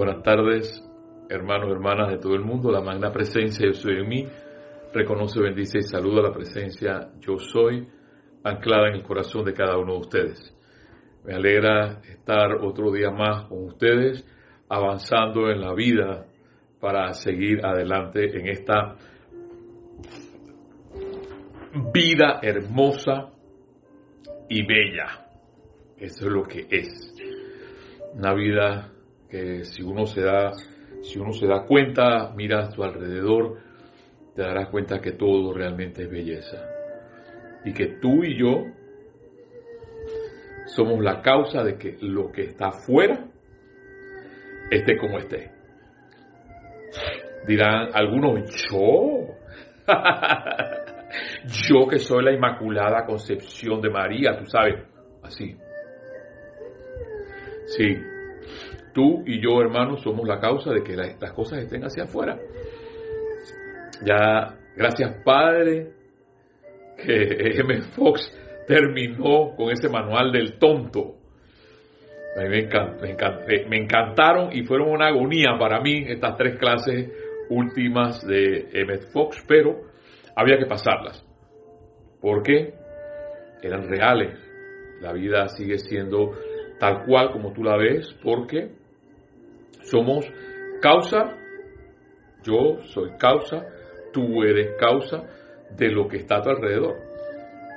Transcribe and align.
Buenas 0.00 0.22
tardes, 0.22 0.82
hermanos 1.28 1.68
y 1.68 1.72
hermanas 1.72 2.08
de 2.08 2.16
todo 2.16 2.34
el 2.34 2.40
mundo. 2.40 2.72
La 2.72 2.80
magna 2.80 3.12
presencia 3.12 3.66
Yo 3.66 3.74
soy 3.74 3.98
en 3.98 4.08
mí. 4.08 4.26
Reconoce, 4.94 5.38
bendice 5.42 5.80
y 5.80 5.82
saluda 5.82 6.22
la 6.22 6.32
presencia 6.32 7.10
Yo 7.20 7.36
soy 7.36 7.86
anclada 8.42 8.88
en 8.88 8.94
el 8.94 9.02
corazón 9.02 9.44
de 9.44 9.52
cada 9.52 9.76
uno 9.76 9.92
de 9.92 9.98
ustedes. 9.98 10.56
Me 11.22 11.34
alegra 11.34 12.00
estar 12.00 12.50
otro 12.62 12.90
día 12.92 13.10
más 13.10 13.44
con 13.44 13.66
ustedes, 13.66 14.26
avanzando 14.70 15.50
en 15.50 15.60
la 15.60 15.74
vida 15.74 16.24
para 16.80 17.12
seguir 17.12 17.62
adelante 17.62 18.38
en 18.38 18.48
esta 18.48 18.96
vida 21.92 22.40
hermosa 22.40 23.32
y 24.48 24.64
bella. 24.64 25.26
Eso 25.98 26.24
es 26.24 26.32
lo 26.32 26.44
que 26.44 26.66
es. 26.70 27.14
Una 28.14 28.32
vida 28.32 28.94
que 29.30 29.64
si 29.64 29.82
uno 29.82 30.06
se 30.06 30.22
da, 30.22 30.52
si 31.02 31.18
uno 31.18 31.32
se 31.32 31.46
da 31.46 31.64
cuenta, 31.64 32.32
mira 32.34 32.60
a 32.60 32.70
su 32.70 32.82
alrededor, 32.82 33.58
te 34.34 34.42
darás 34.42 34.68
cuenta 34.68 35.00
que 35.00 35.12
todo 35.12 35.52
realmente 35.52 36.02
es 36.02 36.10
belleza. 36.10 36.58
Y 37.64 37.72
que 37.72 37.98
tú 38.00 38.24
y 38.24 38.38
yo 38.38 38.64
somos 40.66 41.02
la 41.02 41.22
causa 41.22 41.62
de 41.62 41.76
que 41.76 41.96
lo 42.00 42.30
que 42.30 42.44
está 42.44 42.68
afuera 42.68 43.26
esté 44.70 44.96
como 44.96 45.18
esté. 45.18 45.50
Dirán 47.46 47.90
algunos, 47.92 48.50
yo, 48.70 49.36
yo 51.68 51.88
que 51.88 51.98
soy 51.98 52.24
la 52.24 52.32
Inmaculada 52.32 53.04
Concepción 53.06 53.80
de 53.80 53.90
María, 53.90 54.36
tú 54.38 54.46
sabes, 54.46 54.84
así. 55.22 55.56
Sí, 57.66 57.96
tú 58.92 59.22
y 59.26 59.40
yo, 59.42 59.60
hermanos, 59.60 60.02
somos 60.02 60.26
la 60.26 60.40
causa 60.40 60.72
de 60.72 60.82
que 60.82 60.96
las 60.96 61.32
cosas 61.32 61.60
estén 61.60 61.82
hacia 61.82 62.04
afuera. 62.04 62.38
Ya, 64.02 64.56
gracias 64.76 65.22
Padre, 65.24 65.92
que 66.96 67.60
M. 67.60 67.82
Fox 67.94 68.32
terminó 68.66 69.54
con 69.56 69.70
ese 69.70 69.88
manual 69.88 70.32
del 70.32 70.58
tonto. 70.58 71.16
Mí 72.36 72.48
me, 72.48 73.68
me, 73.68 73.76
encantaron 73.76 74.50
y 74.52 74.62
fueron 74.62 74.90
una 74.90 75.08
agonía 75.08 75.56
para 75.58 75.80
mí 75.80 76.04
estas 76.06 76.36
tres 76.36 76.56
clases 76.58 77.10
últimas 77.48 78.24
de 78.24 78.68
M. 78.72 78.98
Fox, 79.12 79.44
pero 79.46 79.80
había 80.36 80.56
que 80.58 80.66
pasarlas. 80.66 81.26
porque 82.20 82.74
Eran 83.62 83.88
reales. 83.88 84.38
La 85.00 85.12
vida 85.12 85.48
sigue 85.48 85.78
siendo 85.78 86.32
tal 86.78 87.04
cual 87.04 87.32
como 87.32 87.52
tú 87.52 87.64
la 87.64 87.76
ves, 87.76 88.16
porque 88.22 88.70
somos 89.82 90.26
causa, 90.80 91.36
yo 92.42 92.78
soy 92.84 93.10
causa, 93.18 93.66
tú 94.12 94.42
eres 94.42 94.76
causa 94.78 95.24
de 95.76 95.90
lo 95.90 96.08
que 96.08 96.18
está 96.18 96.36
a 96.36 96.42
tu 96.42 96.50
alrededor. 96.50 96.96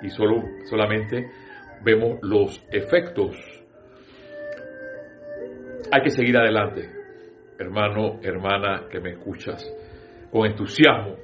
Y 0.01 0.09
solo, 0.09 0.43
solamente 0.65 1.29
vemos 1.83 2.19
los 2.21 2.65
efectos. 2.71 3.35
Hay 5.91 6.01
que 6.01 6.09
seguir 6.09 6.37
adelante, 6.37 6.89
hermano, 7.59 8.19
hermana 8.21 8.87
que 8.89 8.99
me 8.99 9.11
escuchas, 9.11 9.63
con 10.31 10.45
entusiasmo. 10.45 11.17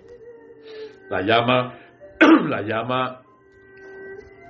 La 1.09 1.21
llama, 1.21 1.79
la 2.47 2.61
llama 2.61 3.23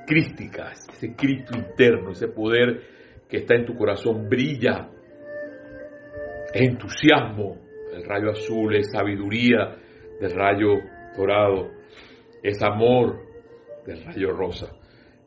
crística, 0.06 0.72
ese 0.72 1.16
Cristo 1.16 1.58
interno, 1.58 2.12
ese 2.12 2.28
poder 2.28 2.82
que 3.30 3.38
está 3.38 3.56
en 3.56 3.66
tu 3.66 3.76
corazón 3.76 4.28
brilla 4.28 4.90
es 6.54 6.62
entusiasmo, 6.62 7.58
el 7.94 8.04
rayo 8.06 8.32
azul 8.32 8.76
es 8.76 8.92
sabiduría 8.92 9.76
del 10.20 10.32
rayo 10.32 10.76
dorado, 11.16 11.72
es 12.44 12.62
amor 12.62 13.20
del 13.86 14.04
rayo 14.06 14.32
rosa 14.32 14.68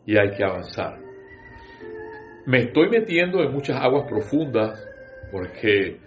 y 0.06 0.16
hay 0.16 0.30
que 0.30 0.44
avanzar. 0.44 0.98
Me 2.46 2.58
estoy 2.58 2.88
metiendo 2.88 3.42
en 3.42 3.52
muchas 3.52 3.80
aguas 3.80 4.06
profundas 4.08 4.84
porque 5.30 5.98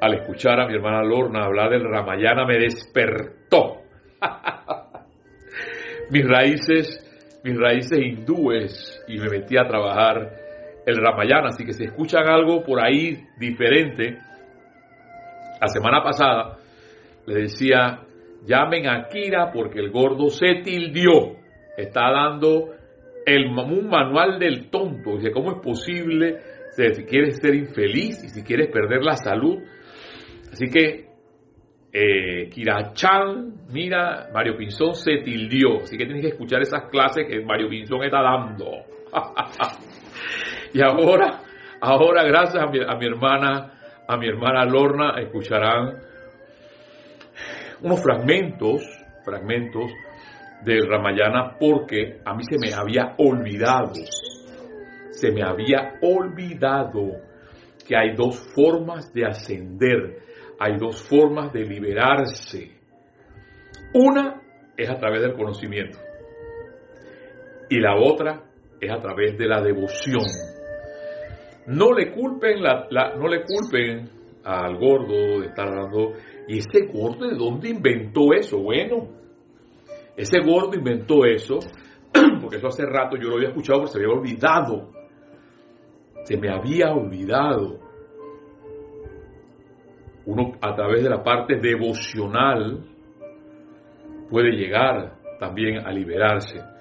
al 0.00 0.14
escuchar 0.14 0.58
a 0.60 0.66
mi 0.66 0.74
hermana 0.74 1.02
Lorna 1.02 1.44
hablar 1.44 1.70
del 1.70 1.84
Ramayana 1.84 2.46
me 2.46 2.58
despertó. 2.58 3.82
mis 6.10 6.26
raíces, 6.26 7.40
mis 7.44 7.56
raíces 7.58 7.98
hindúes 7.98 9.04
y 9.06 9.18
me 9.18 9.28
metí 9.28 9.56
a 9.56 9.66
trabajar 9.66 10.32
el 10.86 10.96
Ramayana, 10.96 11.48
así 11.48 11.64
que 11.64 11.72
si 11.72 11.84
escuchan 11.84 12.26
algo 12.26 12.64
por 12.64 12.84
ahí 12.84 13.24
diferente, 13.38 14.18
la 15.62 15.68
semana 15.68 16.02
pasada 16.02 16.58
le 17.24 17.42
decía, 17.42 18.00
llamen 18.44 18.88
a 18.88 19.06
Kira 19.06 19.52
porque 19.52 19.78
el 19.78 19.92
gordo 19.92 20.28
se 20.28 20.56
tildió. 20.64 21.36
Está 21.76 22.10
dando 22.10 22.70
el, 23.24 23.46
un 23.46 23.88
manual 23.88 24.40
del 24.40 24.70
tonto. 24.70 25.18
Dice, 25.18 25.30
¿cómo 25.30 25.52
es 25.52 25.58
posible 25.58 26.38
si 26.72 27.04
quieres 27.04 27.36
ser 27.36 27.54
infeliz 27.54 28.24
y 28.24 28.30
si 28.30 28.42
quieres 28.42 28.72
perder 28.72 29.04
la 29.04 29.16
salud? 29.16 29.62
Así 30.50 30.66
que, 30.66 31.06
eh, 31.92 32.48
Kira 32.50 32.92
Chan, 32.92 33.68
mira, 33.72 34.30
Mario 34.34 34.56
Pinzón 34.56 34.96
se 34.96 35.18
tildió. 35.18 35.82
Así 35.82 35.96
que 35.96 36.06
tienes 36.06 36.22
que 36.22 36.30
escuchar 36.30 36.60
esas 36.60 36.90
clases 36.90 37.24
que 37.28 37.40
Mario 37.40 37.68
Pinzón 37.68 38.02
está 38.02 38.20
dando. 38.20 38.68
y 40.74 40.82
ahora, 40.82 41.38
ahora 41.80 42.24
gracias 42.24 42.60
a 42.60 42.96
mi 42.96 43.06
hermana 43.06 43.78
a 44.12 44.16
mi 44.18 44.28
hermana 44.28 44.64
Lorna 44.66 45.14
escucharán 45.18 45.98
unos 47.80 48.02
fragmentos, 48.02 48.82
fragmentos 49.24 49.90
del 50.64 50.86
Ramayana 50.86 51.56
porque 51.58 52.20
a 52.24 52.34
mí 52.34 52.44
se 52.44 52.58
me 52.58 52.74
había 52.74 53.14
olvidado, 53.16 53.94
se 55.10 55.32
me 55.32 55.42
había 55.42 55.94
olvidado 56.02 57.22
que 57.86 57.96
hay 57.96 58.14
dos 58.14 58.38
formas 58.54 59.12
de 59.14 59.24
ascender, 59.24 60.18
hay 60.60 60.76
dos 60.76 61.02
formas 61.08 61.52
de 61.52 61.64
liberarse. 61.64 62.70
Una 63.94 64.42
es 64.76 64.90
a 64.90 64.98
través 64.98 65.22
del 65.22 65.32
conocimiento 65.32 65.98
y 67.70 67.80
la 67.80 67.96
otra 67.96 68.42
es 68.78 68.90
a 68.90 69.00
través 69.00 69.38
de 69.38 69.46
la 69.46 69.62
devoción. 69.62 70.51
No 71.66 71.92
le 71.92 72.12
culpen, 72.12 72.60
no 72.60 73.28
le 73.28 73.44
culpen 73.44 74.10
al 74.44 74.76
gordo 74.78 75.40
de 75.40 75.46
estar 75.46 75.68
hablando. 75.68 76.14
¿Y 76.48 76.58
este 76.58 76.86
gordo 76.86 77.28
de 77.28 77.36
dónde 77.36 77.68
inventó 77.68 78.32
eso? 78.32 78.58
Bueno, 78.58 79.08
ese 80.16 80.40
gordo 80.44 80.76
inventó 80.76 81.24
eso, 81.24 81.60
porque 82.40 82.56
eso 82.56 82.66
hace 82.66 82.84
rato 82.84 83.16
yo 83.16 83.28
lo 83.28 83.36
había 83.36 83.48
escuchado, 83.48 83.80
pero 83.80 83.92
se 83.92 83.98
había 83.98 84.12
olvidado. 84.12 84.90
Se 86.24 86.36
me 86.36 86.50
había 86.50 86.92
olvidado. 86.92 87.78
Uno 90.24 90.52
a 90.60 90.74
través 90.74 91.02
de 91.02 91.10
la 91.10 91.22
parte 91.22 91.56
devocional 91.60 92.84
puede 94.30 94.52
llegar 94.52 95.18
también 95.38 95.84
a 95.84 95.90
liberarse 95.90 96.71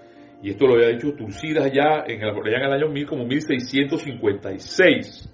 y 0.42 0.50
esto 0.50 0.68
lo 0.68 0.76
había 0.76 0.90
dicho 0.90 1.14
Turcidas 1.14 1.72
ya 1.72 2.04
en 2.08 2.24
el, 2.24 2.30
en 2.30 2.62
el 2.62 2.74
año 2.74 2.90
1000, 2.90 3.06
como 3.06 3.26
1656. 3.26 5.30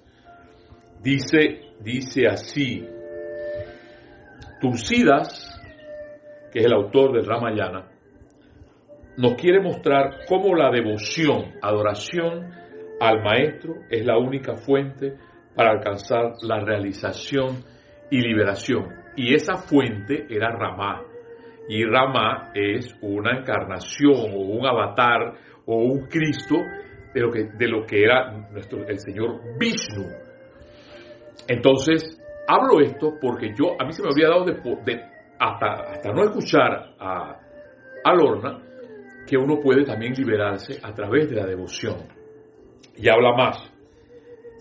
Dice, 1.02 1.60
dice 1.80 2.26
así, 2.26 2.86
Turcidas, 4.60 5.60
que 6.52 6.58
es 6.58 6.66
el 6.66 6.72
autor 6.72 7.12
del 7.12 7.24
Ramayana, 7.24 7.86
nos 9.16 9.34
quiere 9.34 9.60
mostrar 9.60 10.26
cómo 10.28 10.54
la 10.54 10.70
devoción, 10.70 11.54
adoración 11.62 12.52
al 13.00 13.22
Maestro 13.22 13.76
es 13.90 14.04
la 14.04 14.18
única 14.18 14.56
fuente 14.56 15.14
para 15.54 15.70
alcanzar 15.70 16.34
la 16.42 16.60
realización 16.60 17.64
y 18.10 18.20
liberación. 18.20 18.88
Y 19.16 19.34
esa 19.34 19.56
fuente 19.56 20.26
era 20.28 20.50
Ramá, 20.50 21.02
y 21.68 21.84
Rama 21.84 22.50
es 22.54 22.96
una 23.02 23.38
encarnación 23.38 24.32
o 24.32 24.40
un 24.40 24.66
avatar 24.66 25.34
o 25.66 25.76
un 25.76 26.06
Cristo 26.06 26.56
de 27.14 27.20
lo 27.20 27.30
que, 27.30 27.44
de 27.44 27.68
lo 27.68 27.84
que 27.84 28.02
era 28.02 28.32
nuestro, 28.50 28.86
el 28.88 28.98
Señor 28.98 29.40
Vishnu. 29.58 30.06
Entonces, 31.46 32.20
hablo 32.46 32.80
esto 32.80 33.14
porque 33.20 33.52
yo, 33.54 33.76
a 33.78 33.84
mí 33.84 33.92
se 33.92 34.02
me 34.02 34.08
había 34.10 34.28
dado 34.28 34.44
de, 34.44 35.00
hasta, 35.38 35.66
hasta 35.92 36.12
no 36.12 36.24
escuchar 36.24 36.94
a, 36.98 37.38
a 38.04 38.14
Lorna, 38.14 38.62
que 39.26 39.36
uno 39.36 39.60
puede 39.60 39.84
también 39.84 40.14
liberarse 40.14 40.78
a 40.82 40.92
través 40.94 41.28
de 41.28 41.36
la 41.36 41.46
devoción. 41.46 41.96
Y 42.96 43.08
habla 43.08 43.32
más. 43.36 43.72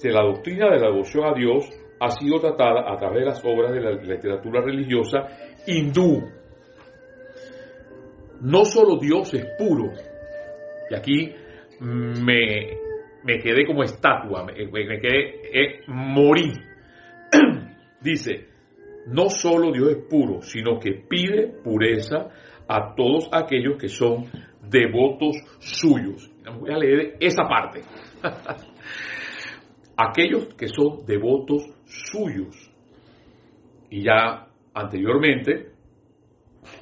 de 0.03 0.11
la 0.11 0.21
doctrina 0.21 0.69
de 0.69 0.79
la 0.79 0.91
devoción 0.91 1.25
a 1.25 1.33
Dios 1.33 1.69
ha 1.99 2.11
sido 2.11 2.39
tratada 2.39 2.91
a 2.91 2.97
través 2.97 3.19
de 3.19 3.25
las 3.25 3.43
obras 3.43 3.71
de 3.71 3.81
la 3.81 3.91
literatura 3.91 4.61
religiosa 4.61 5.25
hindú, 5.65 6.21
no 8.41 8.65
solo 8.65 8.97
Dios 8.97 9.33
es 9.33 9.45
puro, 9.57 9.91
y 10.89 10.95
aquí 10.95 11.33
me, 11.79 12.77
quedé 13.41 13.65
como 13.65 13.83
estatua, 13.83 14.45
me, 14.45 14.53
quedé, 14.53 15.41
eh, 15.53 15.81
morí. 15.87 16.53
dice, 18.01 18.47
no 19.07 19.29
solo 19.29 19.71
Dios 19.71 19.89
es 19.89 19.97
puro, 20.09 20.41
sino 20.41 20.79
que 20.79 20.93
pide 20.93 21.47
pureza 21.63 22.29
a 22.67 22.95
todos 22.95 23.29
aquellos 23.31 23.77
que 23.77 23.89
son 23.89 24.25
devotos 24.69 25.37
suyos. 25.59 26.31
Voy 26.59 26.71
a 26.71 26.77
leer 26.77 27.17
esa 27.19 27.43
parte. 27.43 27.81
aquellos 29.97 30.53
que 30.55 30.67
son 30.67 31.05
devotos 31.05 31.63
suyos. 31.85 32.55
Y 33.89 34.03
ya 34.03 34.47
anteriormente 34.73 35.71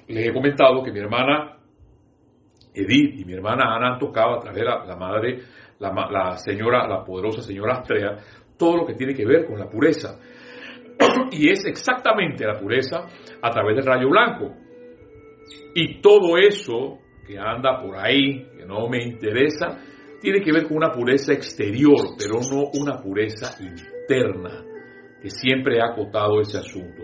les 0.07 0.27
he 0.27 0.33
comentado 0.33 0.83
que 0.83 0.91
mi 0.91 0.99
hermana 0.99 1.55
Edith 2.73 3.19
y 3.19 3.25
mi 3.25 3.33
hermana 3.33 3.75
Ana 3.75 3.93
han 3.93 3.99
tocado 3.99 4.35
a 4.35 4.39
través 4.39 4.59
de 4.59 4.65
la, 4.65 4.95
madre, 4.95 5.39
la, 5.79 5.91
la, 6.11 6.37
señora, 6.37 6.87
la 6.87 7.03
poderosa 7.03 7.41
señora 7.41 7.79
Astrea, 7.79 8.17
todo 8.57 8.77
lo 8.77 8.85
que 8.85 8.95
tiene 8.95 9.13
que 9.13 9.25
ver 9.25 9.45
con 9.45 9.57
la 9.57 9.69
pureza. 9.69 10.19
y 11.31 11.49
es 11.49 11.65
exactamente 11.65 12.45
la 12.45 12.59
pureza 12.59 13.05
a 13.41 13.49
través 13.49 13.77
del 13.77 13.85
rayo 13.85 14.09
blanco. 14.09 14.53
Y 15.73 16.01
todo 16.01 16.37
eso 16.37 16.99
que 17.25 17.37
anda 17.39 17.81
por 17.81 17.97
ahí, 17.97 18.45
que 18.57 18.65
no 18.65 18.87
me 18.87 19.03
interesa, 19.03 19.79
tiene 20.21 20.41
que 20.41 20.51
ver 20.51 20.67
con 20.67 20.77
una 20.77 20.91
pureza 20.91 21.33
exterior, 21.33 22.15
pero 22.17 22.39
no 22.51 22.69
una 22.73 23.01
pureza 23.01 23.55
interna, 23.61 24.63
que 25.21 25.29
siempre 25.29 25.79
ha 25.81 25.91
acotado 25.91 26.41
ese 26.41 26.57
asunto. 26.57 27.03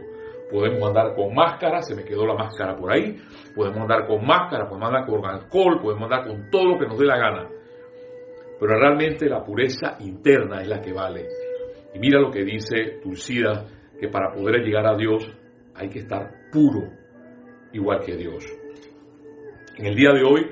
Podemos 0.51 0.85
andar 0.87 1.15
con 1.15 1.33
máscara, 1.33 1.81
se 1.81 1.95
me 1.95 2.03
quedó 2.03 2.25
la 2.27 2.35
máscara 2.35 2.75
por 2.75 2.91
ahí, 2.91 3.17
podemos 3.55 3.79
andar 3.79 4.05
con 4.05 4.25
máscara, 4.25 4.67
podemos 4.67 4.89
andar 4.89 5.05
con 5.05 5.25
alcohol, 5.25 5.79
podemos 5.81 6.03
andar 6.03 6.27
con 6.27 6.49
todo 6.49 6.73
lo 6.73 6.79
que 6.79 6.87
nos 6.87 6.99
dé 6.99 7.05
la 7.05 7.17
gana. 7.17 7.47
Pero 8.59 8.77
realmente 8.77 9.27
la 9.27 9.43
pureza 9.43 9.97
interna 10.01 10.61
es 10.61 10.67
la 10.67 10.81
que 10.81 10.91
vale. 10.91 11.25
Y 11.93 11.99
mira 11.99 12.19
lo 12.19 12.29
que 12.29 12.43
dice 12.43 12.99
Tulsida, 13.01 13.65
que 13.99 14.09
para 14.09 14.33
poder 14.33 14.61
llegar 14.61 14.85
a 14.85 14.95
Dios 14.95 15.25
hay 15.75 15.89
que 15.89 15.99
estar 15.99 16.29
puro, 16.51 16.89
igual 17.71 18.01
que 18.05 18.15
Dios. 18.17 18.45
En 19.77 19.85
el 19.85 19.95
día 19.95 20.11
de 20.11 20.23
hoy 20.23 20.47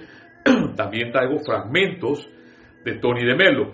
también 0.75 1.11
traigo 1.11 1.39
fragmentos 1.45 2.27
de 2.83 2.99
Tony 2.99 3.25
de 3.25 3.35
Melo. 3.35 3.73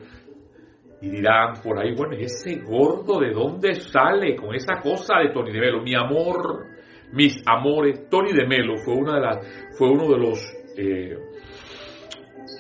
Y 1.06 1.10
dirán 1.12 1.62
por 1.64 1.78
ahí, 1.78 1.94
bueno, 1.94 2.16
¿y 2.16 2.24
ese 2.24 2.56
gordo 2.64 3.20
de 3.20 3.30
dónde 3.30 3.76
sale 3.76 4.36
con 4.36 4.56
esa 4.56 4.82
cosa 4.82 5.20
de 5.20 5.30
Tony 5.30 5.52
de 5.52 5.60
Melo? 5.60 5.84
Mi 5.84 5.94
amor, 5.94 6.66
mis 7.12 7.44
amores. 7.46 8.10
Tony 8.10 8.34
de 8.34 8.48
Melo 8.48 8.76
fue, 8.78 8.96
una 8.96 9.14
de 9.14 9.22
las, 9.22 9.78
fue 9.78 9.88
uno 9.88 10.08
de 10.08 10.18
los, 10.18 10.40
eh, 10.76 11.16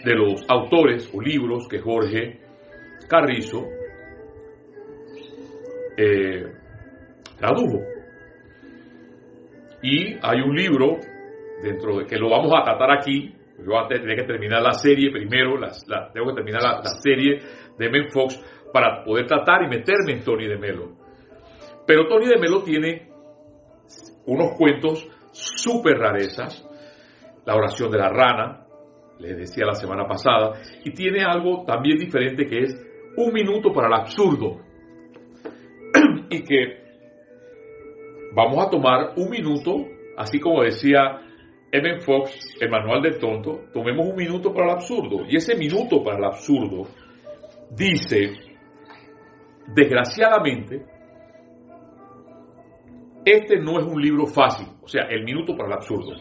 de 0.03 0.13
los 0.13 0.45
autores 0.47 1.09
o 1.11 1.19
libros 1.19 1.67
que 1.67 1.79
Jorge 1.79 2.39
Carrizo 3.09 3.63
eh, 5.97 6.45
tradujo. 7.39 7.81
Y 9.81 10.19
hay 10.21 10.41
un 10.41 10.55
libro 10.55 10.99
dentro 11.63 11.97
de 11.97 12.05
que 12.05 12.17
lo 12.17 12.29
vamos 12.29 12.53
a 12.55 12.63
tratar 12.63 12.91
aquí, 12.91 13.34
yo 13.65 13.71
voy 13.71 14.15
que 14.15 14.23
terminar 14.23 14.61
la 14.61 14.73
serie 14.73 15.11
primero, 15.11 15.59
tengo 16.13 16.27
que 16.27 16.33
terminar 16.35 16.61
la, 16.61 16.83
serie 17.01 17.39
de 17.77 17.89
Men 17.89 18.09
Fox 18.11 18.39
para 18.71 19.03
poder 19.03 19.25
tratar 19.25 19.63
y 19.63 19.67
meterme 19.67 20.13
en 20.13 20.23
Tony 20.23 20.47
de 20.47 20.57
Melo. 20.57 20.91
Pero 21.87 22.07
Tony 22.07 22.27
de 22.27 22.37
Melo 22.37 22.61
tiene 22.61 23.09
unos 24.27 24.51
cuentos 24.57 25.07
súper 25.31 25.97
rarezas, 25.97 26.67
la 27.45 27.55
oración 27.55 27.91
de 27.91 27.97
la 27.97 28.09
rana, 28.09 28.65
les 29.19 29.37
decía 29.37 29.65
la 29.65 29.73
semana 29.73 30.05
pasada, 30.07 30.59
y 30.83 30.91
tiene 30.91 31.23
algo 31.23 31.63
también 31.65 31.97
diferente 31.97 32.45
que 32.45 32.59
es 32.59 32.75
un 33.17 33.33
minuto 33.33 33.73
para 33.73 33.87
el 33.87 33.93
absurdo. 33.93 34.59
y 36.29 36.43
que 36.43 36.85
vamos 38.35 38.65
a 38.65 38.69
tomar 38.69 39.13
un 39.15 39.29
minuto, 39.29 39.87
así 40.17 40.39
como 40.39 40.61
decía 40.61 41.21
Evan 41.71 41.99
Fox, 42.01 42.55
el 42.59 42.69
manual 42.69 43.01
del 43.01 43.17
tonto, 43.17 43.65
tomemos 43.73 44.07
un 44.07 44.15
minuto 44.15 44.53
para 44.53 44.67
el 44.67 44.71
absurdo. 44.73 45.25
Y 45.27 45.35
ese 45.35 45.55
minuto 45.55 46.03
para 46.03 46.17
el 46.17 46.25
absurdo 46.25 46.87
dice, 47.71 48.33
desgraciadamente, 49.67 50.85
este 53.25 53.57
no 53.57 53.79
es 53.79 53.85
un 53.85 54.01
libro 54.01 54.27
fácil, 54.27 54.67
o 54.81 54.87
sea, 54.87 55.03
el 55.09 55.23
minuto 55.23 55.55
para 55.57 55.69
el 55.69 55.73
absurdo. 55.73 56.13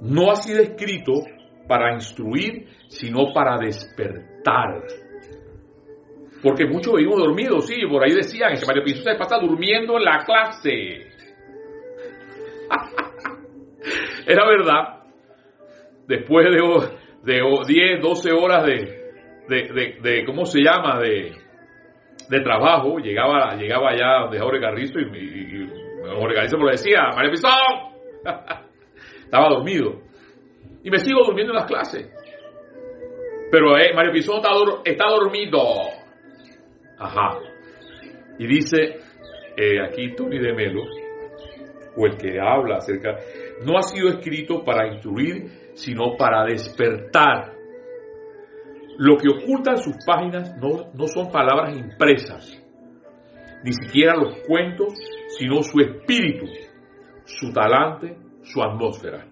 No 0.00 0.30
ha 0.30 0.36
sido 0.36 0.62
escrito 0.62 1.12
para 1.68 1.92
instruir, 1.94 2.66
sino 2.88 3.32
para 3.32 3.58
despertar. 3.58 4.82
Porque 6.42 6.66
muchos 6.66 6.94
vivimos 6.94 7.20
dormidos, 7.20 7.66
sí, 7.66 7.76
por 7.88 8.02
ahí 8.02 8.12
decían 8.12 8.54
que 8.58 8.66
Mario 8.66 8.82
Pinzón 8.84 9.04
se 9.04 9.18
pasa 9.18 9.38
durmiendo 9.38 9.96
en 9.96 10.04
la 10.04 10.24
clase. 10.24 11.12
Era 14.26 14.46
verdad, 14.46 15.02
después 16.06 16.46
de, 16.46 17.32
de 17.32 17.42
10, 17.66 18.00
12 18.00 18.32
horas 18.32 18.64
de, 18.66 19.02
de, 20.00 20.24
¿cómo 20.24 20.44
se 20.44 20.60
llama?, 20.60 20.98
de, 21.00 21.32
de 22.28 22.40
trabajo, 22.40 22.98
llegaba, 22.98 23.54
llegaba 23.56 23.90
allá 23.90 24.22
donde 24.22 24.38
Jorge 24.38 24.60
Carrizo 24.60 24.98
y, 24.98 25.04
y, 25.04 25.68
Carrizo 26.34 26.58
me 26.58 26.64
lo 26.64 26.70
decía, 26.70 27.10
Mario 27.14 27.30
Pizón, 27.30 27.50
estaba 29.24 29.48
dormido. 29.48 30.00
Y 30.84 30.90
me 30.90 30.98
sigo 30.98 31.24
durmiendo 31.24 31.52
en 31.52 31.58
las 31.58 31.66
clases. 31.66 32.10
Pero 33.50 33.76
eh, 33.78 33.92
Mario 33.94 34.12
Pizón 34.12 34.36
está, 34.36 34.50
está 34.84 35.08
dormido. 35.08 35.58
Ajá. 36.98 37.38
Y 38.38 38.46
dice 38.46 38.98
eh, 39.56 39.80
aquí 39.80 40.14
Tony 40.14 40.38
de 40.38 40.52
Melo, 40.52 40.82
o 41.96 42.06
el 42.06 42.16
que 42.16 42.40
habla 42.40 42.76
acerca, 42.76 43.16
no 43.64 43.78
ha 43.78 43.82
sido 43.82 44.08
escrito 44.08 44.64
para 44.64 44.88
instruir, 44.88 45.72
sino 45.74 46.16
para 46.16 46.44
despertar. 46.44 47.52
Lo 48.98 49.16
que 49.16 49.28
ocultan 49.28 49.78
sus 49.78 49.96
páginas 50.06 50.54
no, 50.56 50.90
no 50.94 51.06
son 51.06 51.30
palabras 51.30 51.76
impresas, 51.76 52.62
ni 53.64 53.72
siquiera 53.72 54.14
los 54.16 54.38
cuentos, 54.46 54.94
sino 55.38 55.62
su 55.62 55.80
espíritu, 55.80 56.46
su 57.24 57.52
talante, 57.52 58.16
su 58.42 58.62
atmósfera. 58.62 59.26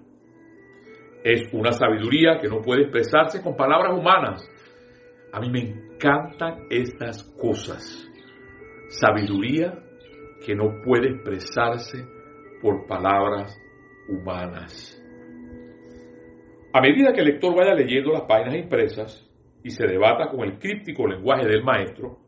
Es 1.22 1.52
una 1.52 1.72
sabiduría 1.72 2.38
que 2.40 2.48
no 2.48 2.62
puede 2.62 2.82
expresarse 2.82 3.42
con 3.42 3.54
palabras 3.54 3.98
humanas. 3.98 4.42
A 5.32 5.40
mí 5.40 5.50
me 5.50 5.60
encantan 5.60 6.66
estas 6.70 7.22
cosas. 7.38 8.08
Sabiduría 8.88 9.78
que 10.44 10.54
no 10.54 10.80
puede 10.82 11.10
expresarse 11.10 12.19
por 12.60 12.86
palabras 12.86 13.58
humanas. 14.08 14.96
A 16.72 16.80
medida 16.80 17.12
que 17.12 17.20
el 17.20 17.26
lector 17.26 17.54
vaya 17.54 17.74
leyendo 17.74 18.12
las 18.12 18.22
páginas 18.22 18.54
impresas 18.54 19.28
y 19.62 19.70
se 19.70 19.86
debata 19.86 20.28
con 20.30 20.40
el 20.40 20.58
críptico 20.58 21.06
lenguaje 21.06 21.46
del 21.46 21.64
maestro, 21.64 22.18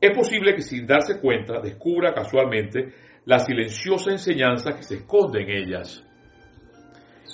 es 0.00 0.16
posible 0.16 0.54
que 0.54 0.62
sin 0.62 0.86
darse 0.86 1.20
cuenta 1.20 1.60
descubra 1.60 2.12
casualmente 2.12 2.92
la 3.24 3.38
silenciosa 3.38 4.12
enseñanza 4.12 4.76
que 4.76 4.82
se 4.82 4.96
esconde 4.96 5.42
en 5.42 5.50
ellas 5.50 6.04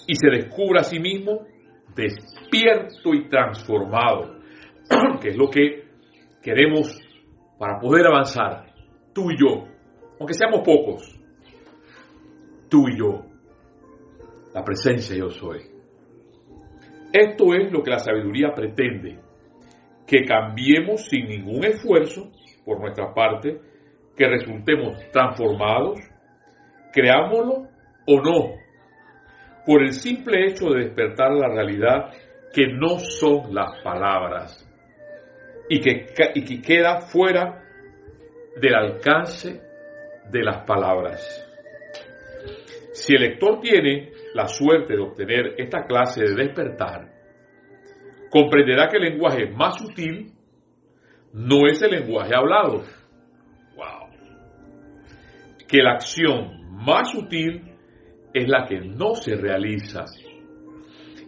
y 0.07 0.15
se 0.15 0.31
descubra 0.31 0.81
a 0.81 0.85
sí 0.85 0.99
mismo 0.99 1.47
despierto 1.95 3.13
y 3.13 3.29
transformado, 3.29 4.39
que 5.21 5.29
es 5.29 5.37
lo 5.37 5.51
que 5.51 5.85
queremos 6.43 6.99
para 7.59 7.79
poder 7.79 8.07
avanzar, 8.07 8.73
tú 9.13 9.31
y 9.31 9.37
yo, 9.39 9.69
aunque 10.19 10.35
seamos 10.35 10.63
pocos, 10.65 11.22
tú 12.73 12.89
y 12.89 12.97
yo, 12.97 13.27
la 14.55 14.65
presencia 14.65 15.15
yo 15.15 15.29
soy. 15.29 15.61
Esto 17.13 17.53
es 17.53 17.71
lo 17.71 17.83
que 17.83 17.91
la 17.91 17.99
sabiduría 17.99 18.55
pretende, 18.55 19.19
que 20.07 20.25
cambiemos 20.25 21.05
sin 21.05 21.29
ningún 21.29 21.67
esfuerzo 21.67 22.33
por 22.65 22.81
nuestra 22.81 23.13
parte, 23.13 23.61
que 24.17 24.27
resultemos 24.27 24.97
transformados, 25.11 26.01
creámoslo 26.95 27.69
o 28.07 28.21
no, 28.23 28.55
por 29.67 29.83
el 29.83 29.93
simple 29.93 30.47
hecho 30.47 30.71
de 30.71 30.85
despertar 30.85 31.31
la 31.33 31.49
realidad 31.49 32.11
que 32.55 32.69
no 32.69 32.99
son 32.99 33.55
las 33.55 33.83
palabras 33.83 34.67
y 35.69 35.79
que, 35.79 36.07
y 36.35 36.45
que 36.45 36.63
queda 36.63 37.03
fuera 37.03 37.65
del 38.59 38.75
alcance 38.75 39.61
de 40.31 40.43
las 40.43 40.65
palabras. 40.65 41.52
Si 42.93 43.15
el 43.15 43.23
lector 43.23 43.61
tiene 43.61 44.13
la 44.35 44.47
suerte 44.47 44.95
de 44.95 45.03
obtener 45.03 45.55
esta 45.59 45.87
clase 45.87 46.23
de 46.23 46.35
despertar, 46.35 47.11
comprenderá 48.31 48.89
que 48.89 48.99
el 48.99 49.05
lenguaje 49.05 49.51
más 49.51 49.79
sutil 49.79 50.33
no 51.33 51.67
es 51.67 51.81
el 51.83 51.91
lenguaje 51.91 52.35
hablado. 52.35 52.83
Wow. 53.77 54.09
Que 55.67 55.83
la 55.83 55.93
acción 55.93 56.63
más 56.85 57.11
sutil 57.11 57.73
es 58.35 58.49
la 58.49 58.67
que 58.67 58.81
no 58.81 59.15
se 59.15 59.37
realiza 59.37 60.05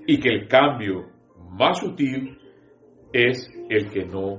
y 0.06 0.18
que 0.18 0.28
el 0.28 0.48
cambio 0.48 1.06
más 1.50 1.80
sutil 1.80 2.38
es 3.12 3.48
el 3.70 3.90
que 3.90 4.04
no 4.04 4.38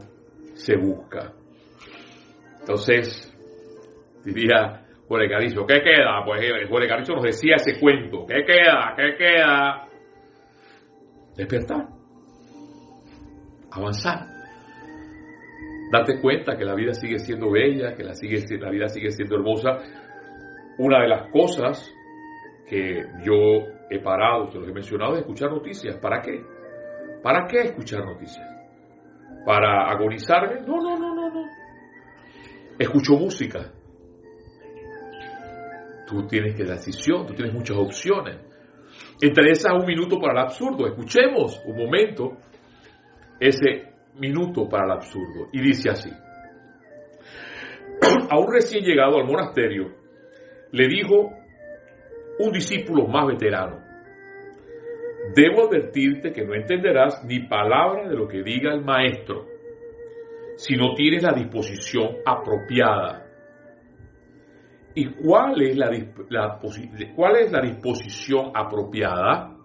se 0.53 0.75
busca. 0.75 1.33
Entonces, 2.59 3.31
diría 4.23 4.84
Jorge 5.07 5.29
Carizo. 5.29 5.65
¿Qué 5.65 5.81
queda? 5.81 6.23
Pues 6.25 6.41
eh, 6.41 6.67
Jorge 6.69 6.87
Carizo 6.87 7.13
nos 7.13 7.23
decía 7.23 7.55
ese 7.55 7.79
cuento. 7.79 8.25
¿Qué 8.25 8.43
queda? 8.45 8.93
¿Qué 8.95 9.15
queda? 9.17 9.87
Despertar. 11.35 11.87
Avanzar. 13.71 14.27
Date 15.91 16.19
cuenta 16.19 16.57
que 16.57 16.65
la 16.65 16.73
vida 16.73 16.93
sigue 16.93 17.19
siendo 17.19 17.51
bella, 17.51 17.95
que 17.95 18.03
la, 18.03 18.15
sigue, 18.15 18.43
la 18.57 18.71
vida 18.71 18.87
sigue 18.87 19.11
siendo 19.11 19.35
hermosa. 19.35 19.77
Una 20.79 21.01
de 21.01 21.07
las 21.07 21.31
cosas 21.31 21.93
que 22.67 23.03
yo 23.23 23.35
he 23.89 23.99
parado, 23.99 24.49
te 24.49 24.57
lo 24.57 24.67
he 24.67 24.73
mencionado, 24.73 25.13
es 25.13 25.19
escuchar 25.19 25.51
noticias. 25.51 25.97
¿Para 25.97 26.21
qué? 26.21 26.43
¿Para 27.21 27.45
qué 27.47 27.59
escuchar 27.59 28.03
noticias? 28.03 28.45
¿Para 29.45 29.91
agonizarme? 29.91 30.61
No, 30.61 30.81
no, 30.81 30.97
no, 30.97 31.13
no, 31.13 31.29
no. 31.29 31.45
Escucho 32.79 33.13
música. 33.13 33.71
Tú 36.07 36.27
tienes 36.27 36.55
que 36.55 36.63
decisión, 36.63 37.25
tú 37.25 37.33
tienes 37.33 37.53
muchas 37.53 37.77
opciones. 37.77 38.37
Entre 39.21 39.51
esas 39.51 39.73
un 39.73 39.85
minuto 39.85 40.19
para 40.19 40.33
el 40.33 40.39
absurdo. 40.39 40.87
Escuchemos 40.87 41.61
un 41.65 41.77
momento 41.77 42.37
ese 43.39 43.93
minuto 44.15 44.67
para 44.69 44.85
el 44.85 44.91
absurdo. 44.91 45.47
Y 45.51 45.61
dice 45.61 45.89
así. 45.89 46.09
A 48.29 48.37
un 48.37 48.51
recién 48.51 48.83
llegado 48.83 49.17
al 49.17 49.25
monasterio 49.25 49.93
le 50.71 50.87
dijo 50.87 51.31
un 52.39 52.51
discípulo 52.51 53.07
más 53.07 53.27
veterano, 53.27 53.79
debo 55.33 55.67
advertirte 55.67 56.33
que 56.33 56.43
no 56.43 56.53
entenderás 56.53 57.23
ni 57.23 57.47
palabra 57.47 58.09
de 58.09 58.15
lo 58.15 58.27
que 58.27 58.43
diga 58.43 58.73
el 58.73 58.83
maestro 58.83 59.45
si 60.57 60.75
no 60.75 60.93
tienes 60.95 61.23
la 61.23 61.33
disposición 61.33 62.17
apropiada. 62.25 63.24
¿Y 64.95 65.07
cuál 65.13 65.61
es 65.61 65.75
la, 65.75 65.89
cuál 67.15 67.35
es 67.35 67.51
la 67.51 67.61
disposición 67.61 68.51
apropiada? 68.53 69.57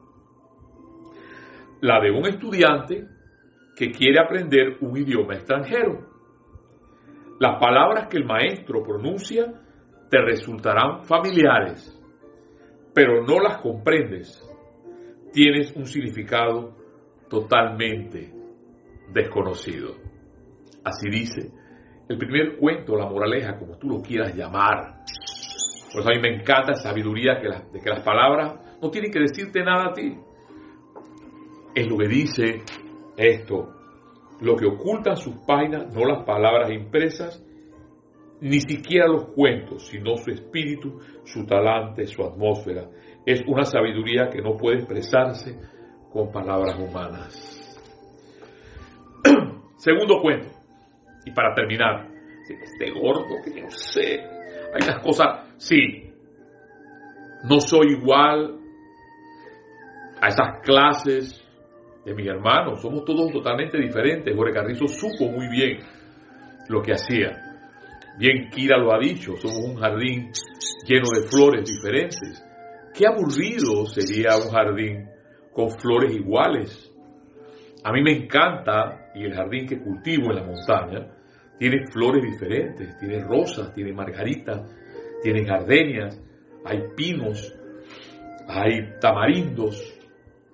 La 1.82 2.00
de 2.00 2.10
un 2.10 2.26
estudiante 2.26 3.06
que 3.76 3.92
quiere 3.92 4.18
aprender 4.20 4.78
un 4.80 4.96
idioma 4.96 5.34
extranjero. 5.34 6.10
Las 7.38 7.60
palabras 7.60 8.08
que 8.08 8.18
el 8.18 8.24
maestro 8.24 8.82
pronuncia 8.82 9.54
te 10.10 10.20
resultarán 10.20 11.04
familiares, 11.04 11.96
pero 12.92 13.24
no 13.24 13.38
las 13.38 13.58
comprendes. 13.58 14.44
Tienes 15.32 15.74
un 15.76 15.86
significado 15.86 16.76
totalmente 17.28 18.34
desconocido. 19.12 19.94
Así 20.82 21.08
dice 21.08 21.59
el 22.10 22.18
primer 22.18 22.56
cuento, 22.56 22.96
la 22.96 23.06
moraleja, 23.06 23.56
como 23.56 23.78
tú 23.78 23.88
lo 23.88 24.02
quieras 24.02 24.34
llamar. 24.34 25.04
Por 25.92 26.00
eso 26.00 26.10
a 26.10 26.12
mí 26.12 26.20
me 26.20 26.34
encanta 26.34 26.72
la 26.72 26.74
sabiduría 26.74 27.34
de 27.34 27.80
que 27.80 27.88
las 27.88 28.02
palabras 28.02 28.58
no 28.82 28.90
tienen 28.90 29.12
que 29.12 29.20
decirte 29.20 29.62
nada 29.62 29.90
a 29.90 29.92
ti. 29.92 30.16
Es 31.72 31.86
lo 31.86 31.96
que 31.96 32.08
dice 32.08 32.62
esto, 33.16 33.68
lo 34.40 34.56
que 34.56 34.66
ocultan 34.66 35.16
sus 35.16 35.36
páginas, 35.46 35.94
no 35.94 36.04
las 36.04 36.24
palabras 36.24 36.72
impresas, 36.72 37.46
ni 38.40 38.58
siquiera 38.58 39.06
los 39.06 39.26
cuentos, 39.26 39.86
sino 39.86 40.16
su 40.16 40.32
espíritu, 40.32 40.98
su 41.22 41.46
talante, 41.46 42.06
su 42.06 42.24
atmósfera. 42.24 42.88
Es 43.24 43.40
una 43.46 43.62
sabiduría 43.62 44.30
que 44.30 44.42
no 44.42 44.56
puede 44.56 44.78
expresarse 44.78 45.60
con 46.12 46.32
palabras 46.32 46.76
humanas. 46.76 47.78
Segundo 49.76 50.20
cuento, 50.20 50.59
y 51.24 51.30
para 51.32 51.54
terminar, 51.54 52.08
este 52.48 52.90
gordo 52.90 53.36
que 53.44 53.60
no 53.60 53.70
sé, 53.70 54.20
hay 54.20 54.82
unas 54.82 55.02
cosas, 55.02 55.54
sí, 55.56 56.10
no 57.44 57.60
soy 57.60 57.92
igual 57.92 58.58
a 60.20 60.28
esas 60.28 60.60
clases 60.62 61.42
de 62.04 62.14
mis 62.14 62.26
hermanos. 62.26 62.82
Somos 62.82 63.04
todos 63.04 63.32
totalmente 63.32 63.78
diferentes. 63.78 64.34
Jorge 64.36 64.52
Carrizo 64.52 64.86
supo 64.86 65.30
muy 65.30 65.48
bien 65.48 65.78
lo 66.68 66.82
que 66.82 66.92
hacía. 66.92 67.30
Bien 68.18 68.50
Kira 68.50 68.76
lo 68.78 68.92
ha 68.92 68.98
dicho, 68.98 69.36
somos 69.36 69.60
un 69.64 69.76
jardín 69.76 70.30
lleno 70.86 71.08
de 71.14 71.26
flores 71.28 71.64
diferentes. 71.64 72.44
Qué 72.94 73.06
aburrido 73.06 73.86
sería 73.86 74.36
un 74.36 74.50
jardín 74.50 75.08
con 75.52 75.70
flores 75.70 76.14
iguales. 76.14 76.92
A 77.82 77.92
mí 77.92 78.02
me 78.02 78.12
encanta, 78.12 78.99
y 79.14 79.24
el 79.24 79.34
jardín 79.34 79.66
que 79.66 79.80
cultivo 79.80 80.30
en 80.30 80.36
la 80.36 80.44
montaña, 80.44 81.06
tiene 81.58 81.86
flores 81.92 82.22
diferentes, 82.22 82.98
tiene 82.98 83.22
rosas, 83.22 83.72
tiene 83.74 83.92
margaritas, 83.92 84.62
tiene 85.22 85.44
gardenias, 85.44 86.20
hay 86.64 86.82
pinos, 86.96 87.54
hay 88.48 88.98
tamarindos, 89.00 89.82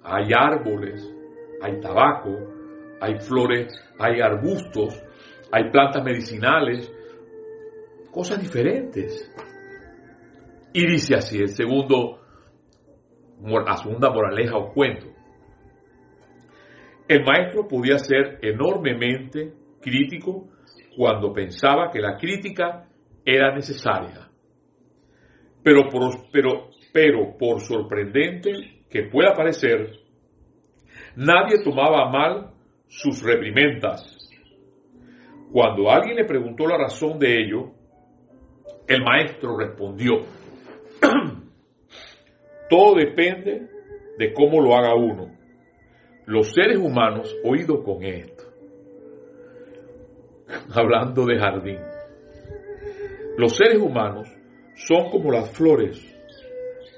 hay 0.02 0.30
árboles, 0.36 1.08
hay 1.62 1.80
tabaco, 1.80 2.36
hay 3.00 3.18
flores, 3.20 3.72
hay 3.98 4.20
arbustos, 4.20 5.02
hay 5.52 5.70
plantas 5.70 6.02
medicinales, 6.02 6.92
cosas 8.10 8.40
diferentes. 8.40 9.30
Y 10.72 10.86
dice 10.86 11.14
así, 11.14 11.38
el 11.38 11.48
segundo, 11.48 12.20
la 13.42 13.76
segunda 13.76 14.10
moraleja 14.10 14.56
o 14.56 14.72
cuento. 14.72 15.15
El 17.08 17.24
maestro 17.24 17.68
podía 17.68 17.98
ser 17.98 18.38
enormemente 18.42 19.52
crítico 19.80 20.48
cuando 20.96 21.32
pensaba 21.32 21.90
que 21.90 22.00
la 22.00 22.16
crítica 22.16 22.88
era 23.24 23.54
necesaria. 23.54 24.28
Pero 25.62 25.88
por, 25.88 26.30
pero, 26.32 26.70
pero 26.92 27.36
por 27.38 27.60
sorprendente 27.60 28.84
que 28.88 29.04
pueda 29.04 29.34
parecer, 29.34 30.06
Nadie 31.16 31.62
tomaba 31.64 32.10
mal 32.10 32.50
sus 32.88 33.22
reprimendas. 33.22 34.28
Cuando 35.50 35.90
alguien 35.90 36.16
le 36.16 36.26
preguntó 36.26 36.66
la 36.66 36.76
razón 36.76 37.18
de 37.18 37.40
ello, 37.40 37.72
el 38.86 39.02
maestro 39.02 39.56
respondió, 39.56 40.18
todo 42.68 42.94
depende 42.96 43.66
de 44.18 44.32
cómo 44.34 44.60
lo 44.60 44.76
haga 44.76 44.94
uno. 44.94 45.30
Los 46.26 46.52
seres 46.52 46.78
humanos, 46.78 47.32
oído 47.44 47.84
con 47.84 48.02
esto, 48.02 48.42
hablando 50.74 51.24
de 51.24 51.38
jardín, 51.38 51.78
los 53.38 53.56
seres 53.56 53.78
humanos 53.78 54.28
son 54.74 55.08
como 55.10 55.30
las 55.30 55.56
flores, 55.56 56.04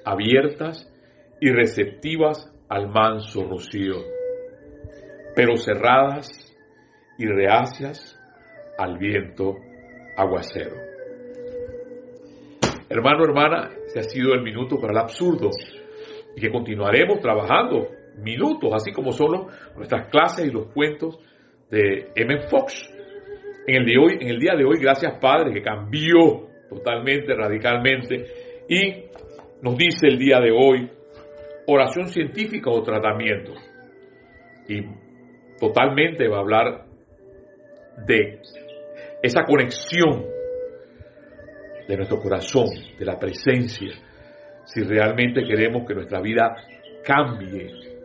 abiertas 0.03 0.91
y 1.43 1.51
receptivas 1.51 2.51
al 2.71 2.89
manso 2.89 3.45
rocío, 3.45 3.97
pero 5.37 5.59
cerradas 5.59 6.31
y 7.19 7.27
reacias 7.27 8.19
al 8.79 8.97
viento 8.97 9.57
aguacero. 10.17 10.77
Hermano, 12.89 13.25
hermana, 13.25 13.71
ese 13.89 14.01
ha 14.01 14.05
sido 14.05 14.33
el 14.33 14.43
minuto 14.43 14.79
para 14.81 14.93
el 14.95 14.99
absurdo 15.01 15.51
y 16.35 16.41
que 16.41 16.51
continuaremos 16.51 17.21
trabajando 17.21 17.98
minutos, 18.19 18.73
así 18.75 18.93
como 18.93 19.13
son 19.13 19.47
nuestras 19.77 20.09
clases 20.09 20.47
y 20.47 20.51
los 20.51 20.67
cuentos 20.73 21.19
de 21.71 22.11
M. 22.15 22.39
Fox. 22.49 22.91
En 23.67 23.83
el, 23.83 24.39
día 24.39 24.55
de 24.57 24.65
hoy, 24.65 24.79
gracias 24.81 25.19
Padre, 25.21 25.53
que 25.53 25.63
cambió 25.63 26.49
totalmente, 26.71 27.35
radicalmente, 27.35 28.65
y 28.69 29.05
nos 29.63 29.77
dice 29.77 30.07
el 30.09 30.19
día 30.19 30.41
de 30.41 30.51
hoy, 30.51 30.91
oración 31.67 32.09
científica 32.09 32.71
o 32.71 32.83
tratamiento. 32.83 33.53
Y 34.69 34.83
totalmente 35.61 36.29
va 36.29 36.39
a 36.39 36.41
hablar 36.41 36.85
de 38.07 38.41
esa 39.23 39.45
conexión 39.45 40.25
de 41.87 41.97
nuestro 41.97 42.21
corazón, 42.21 42.69
de 42.99 43.05
la 43.05 43.19
presencia, 43.19 43.93
si 44.65 44.83
realmente 44.83 45.45
queremos 45.45 45.87
que 45.87 45.95
nuestra 45.95 46.21
vida 46.21 46.55
cambie. 47.05 47.98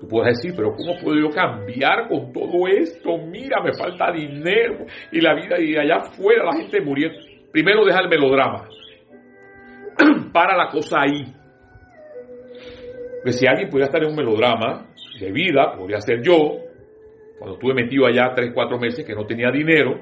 Tú 0.00 0.08
puedes 0.08 0.36
decir, 0.36 0.52
pero 0.56 0.74
¿cómo 0.74 0.94
puedo 1.02 1.18
yo 1.18 1.30
cambiar 1.30 2.08
con 2.08 2.32
todo 2.32 2.66
esto? 2.68 3.16
Mira, 3.16 3.62
me 3.62 3.72
falta 3.72 4.12
dinero 4.12 4.84
y 5.10 5.20
la 5.20 5.34
vida 5.34 5.58
y 5.58 5.76
allá 5.76 5.96
afuera 5.96 6.44
la 6.44 6.52
gente 6.52 6.80
muriendo. 6.80 7.18
Primero 7.50 7.84
deja 7.84 8.00
el 8.00 8.08
melodrama. 8.08 8.68
Para 10.32 10.56
la 10.56 10.68
cosa 10.68 11.00
ahí. 11.00 11.24
Que 13.24 13.32
si 13.32 13.46
alguien 13.46 13.70
pudiera 13.70 13.86
estar 13.86 14.02
en 14.02 14.10
un 14.10 14.16
melodrama 14.16 14.86
de 15.18 15.32
vida, 15.32 15.72
podría 15.76 16.00
ser 16.00 16.22
yo, 16.22 16.58
cuando 17.38 17.56
estuve 17.56 17.74
metido 17.74 18.06
allá 18.06 18.32
tres, 18.34 18.52
cuatro 18.54 18.78
meses 18.78 19.04
que 19.04 19.14
no 19.14 19.26
tenía 19.26 19.50
dinero 19.50 19.98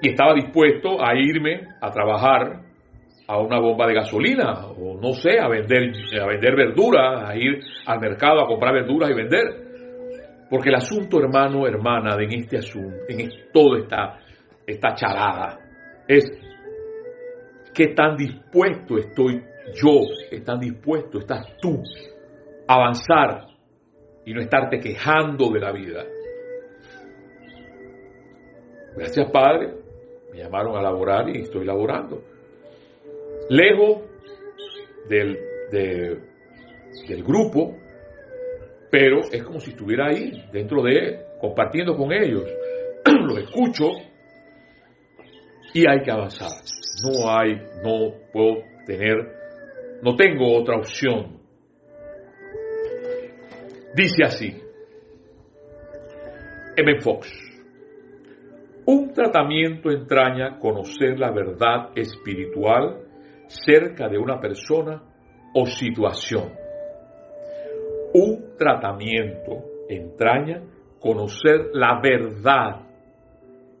y 0.00 0.10
estaba 0.10 0.34
dispuesto 0.34 1.04
a 1.04 1.14
irme 1.14 1.68
a 1.80 1.90
trabajar 1.90 2.60
a 3.32 3.38
una 3.38 3.58
bomba 3.58 3.86
de 3.86 3.94
gasolina 3.94 4.66
o 4.66 5.00
no 5.00 5.14
sé, 5.14 5.40
a 5.40 5.48
vender, 5.48 5.90
a 6.20 6.26
vender 6.26 6.54
verduras, 6.54 7.30
a 7.30 7.34
ir 7.34 7.60
al 7.86 7.98
mercado 7.98 8.42
a 8.42 8.46
comprar 8.46 8.74
verduras 8.74 9.10
y 9.10 9.14
vender. 9.14 9.44
Porque 10.50 10.68
el 10.68 10.74
asunto, 10.74 11.18
hermano, 11.18 11.66
hermana, 11.66 12.14
en 12.20 12.30
este 12.30 12.58
asunto, 12.58 12.94
en 13.08 13.30
todo 13.50 13.78
esta, 13.78 14.18
esta 14.66 14.94
charada, 14.94 15.58
es 16.06 16.30
qué 17.72 17.94
tan 17.94 18.18
dispuesto 18.18 18.98
estoy 18.98 19.42
yo, 19.82 20.00
qué 20.28 20.40
tan 20.42 20.60
dispuesto 20.60 21.20
estás 21.20 21.56
tú 21.58 21.82
a 22.68 22.74
avanzar 22.74 23.46
y 24.26 24.34
no 24.34 24.42
estarte 24.42 24.78
quejando 24.78 25.48
de 25.48 25.58
la 25.58 25.72
vida. 25.72 26.04
Gracias 28.94 29.30
Padre, 29.30 29.72
me 30.30 30.38
llamaron 30.38 30.76
a 30.76 30.82
laborar 30.82 31.30
y 31.30 31.40
estoy 31.40 31.64
laborando. 31.64 32.31
Lejos 33.48 34.02
del, 35.08 35.38
del 35.70 37.22
grupo, 37.24 37.76
pero 38.90 39.20
es 39.30 39.42
como 39.42 39.60
si 39.60 39.70
estuviera 39.70 40.08
ahí, 40.08 40.44
dentro 40.52 40.82
de 40.82 41.24
compartiendo 41.40 41.96
con 41.96 42.12
ellos. 42.12 42.44
Los 43.04 43.38
escucho 43.38 43.90
y 45.74 45.88
hay 45.88 46.02
que 46.02 46.10
avanzar. 46.10 46.50
No 47.04 47.30
hay, 47.30 47.54
no 47.82 48.14
puedo 48.32 48.62
tener, 48.86 49.16
no 50.02 50.14
tengo 50.14 50.56
otra 50.56 50.76
opción. 50.76 51.40
Dice 53.94 54.24
así, 54.24 54.62
M. 56.76 57.00
Fox, 57.00 57.30
un 58.86 59.12
tratamiento 59.12 59.90
entraña 59.90 60.58
conocer 60.58 61.18
la 61.18 61.30
verdad 61.30 61.90
espiritual 61.94 63.01
cerca 63.52 64.08
de 64.08 64.18
una 64.18 64.40
persona 64.40 65.02
o 65.54 65.66
situación. 65.66 66.52
Un 68.14 68.56
tratamiento 68.56 69.64
entraña 69.88 70.62
conocer 71.00 71.70
la 71.72 72.00
verdad 72.00 72.86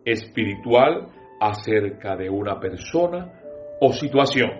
espiritual 0.04 1.08
acerca 1.40 2.16
de 2.16 2.28
una 2.28 2.58
persona 2.60 3.32
o 3.80 3.92
situación. 3.92 4.50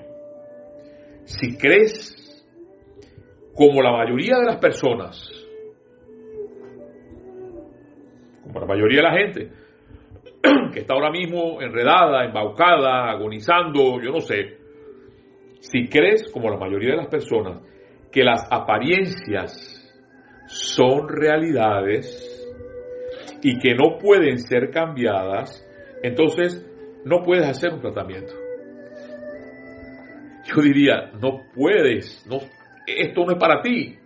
Si 1.24 1.56
crees, 1.56 2.46
como 3.54 3.82
la 3.82 3.92
mayoría 3.92 4.38
de 4.38 4.46
las 4.46 4.56
personas, 4.56 5.28
como 8.42 8.60
la 8.60 8.66
mayoría 8.66 9.02
de 9.02 9.08
la 9.08 9.18
gente, 9.18 9.52
que 10.72 10.80
está 10.80 10.94
ahora 10.94 11.10
mismo 11.10 11.60
enredada, 11.60 12.24
embaucada, 12.24 13.10
agonizando, 13.10 14.00
yo 14.00 14.10
no 14.10 14.20
sé, 14.20 14.61
si 15.62 15.86
crees, 15.88 16.28
como 16.32 16.50
la 16.50 16.56
mayoría 16.56 16.90
de 16.90 16.96
las 16.96 17.06
personas, 17.06 17.62
que 18.10 18.24
las 18.24 18.44
apariencias 18.50 19.78
son 20.46 21.08
realidades 21.08 22.04
y 23.42 23.58
que 23.60 23.74
no 23.76 23.96
pueden 23.98 24.38
ser 24.38 24.70
cambiadas, 24.70 25.64
entonces 26.02 26.66
no 27.04 27.22
puedes 27.22 27.46
hacer 27.46 27.72
un 27.72 27.80
tratamiento. 27.80 28.32
Yo 30.46 30.62
diría, 30.62 31.12
no 31.20 31.42
puedes, 31.54 32.26
no, 32.28 32.38
esto 32.84 33.24
no 33.24 33.32
es 33.32 33.38
para 33.38 33.62
ti. 33.62 33.96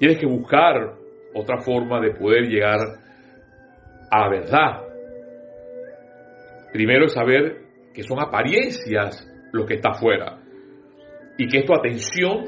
Tienes 0.00 0.18
que 0.18 0.26
buscar 0.26 0.96
otra 1.32 1.58
forma 1.58 2.00
de 2.00 2.10
poder 2.10 2.48
llegar 2.48 2.80
a 4.10 4.18
la 4.18 4.28
verdad. 4.28 4.82
Primero 6.72 7.06
es 7.06 7.12
saber 7.12 7.62
que 7.94 8.02
son 8.02 8.18
apariencias 8.18 9.28
lo 9.52 9.66
que 9.66 9.74
está 9.74 9.90
afuera. 9.90 10.38
Y 11.38 11.46
que 11.46 11.58
es 11.58 11.66
tu 11.66 11.74
atención 11.74 12.44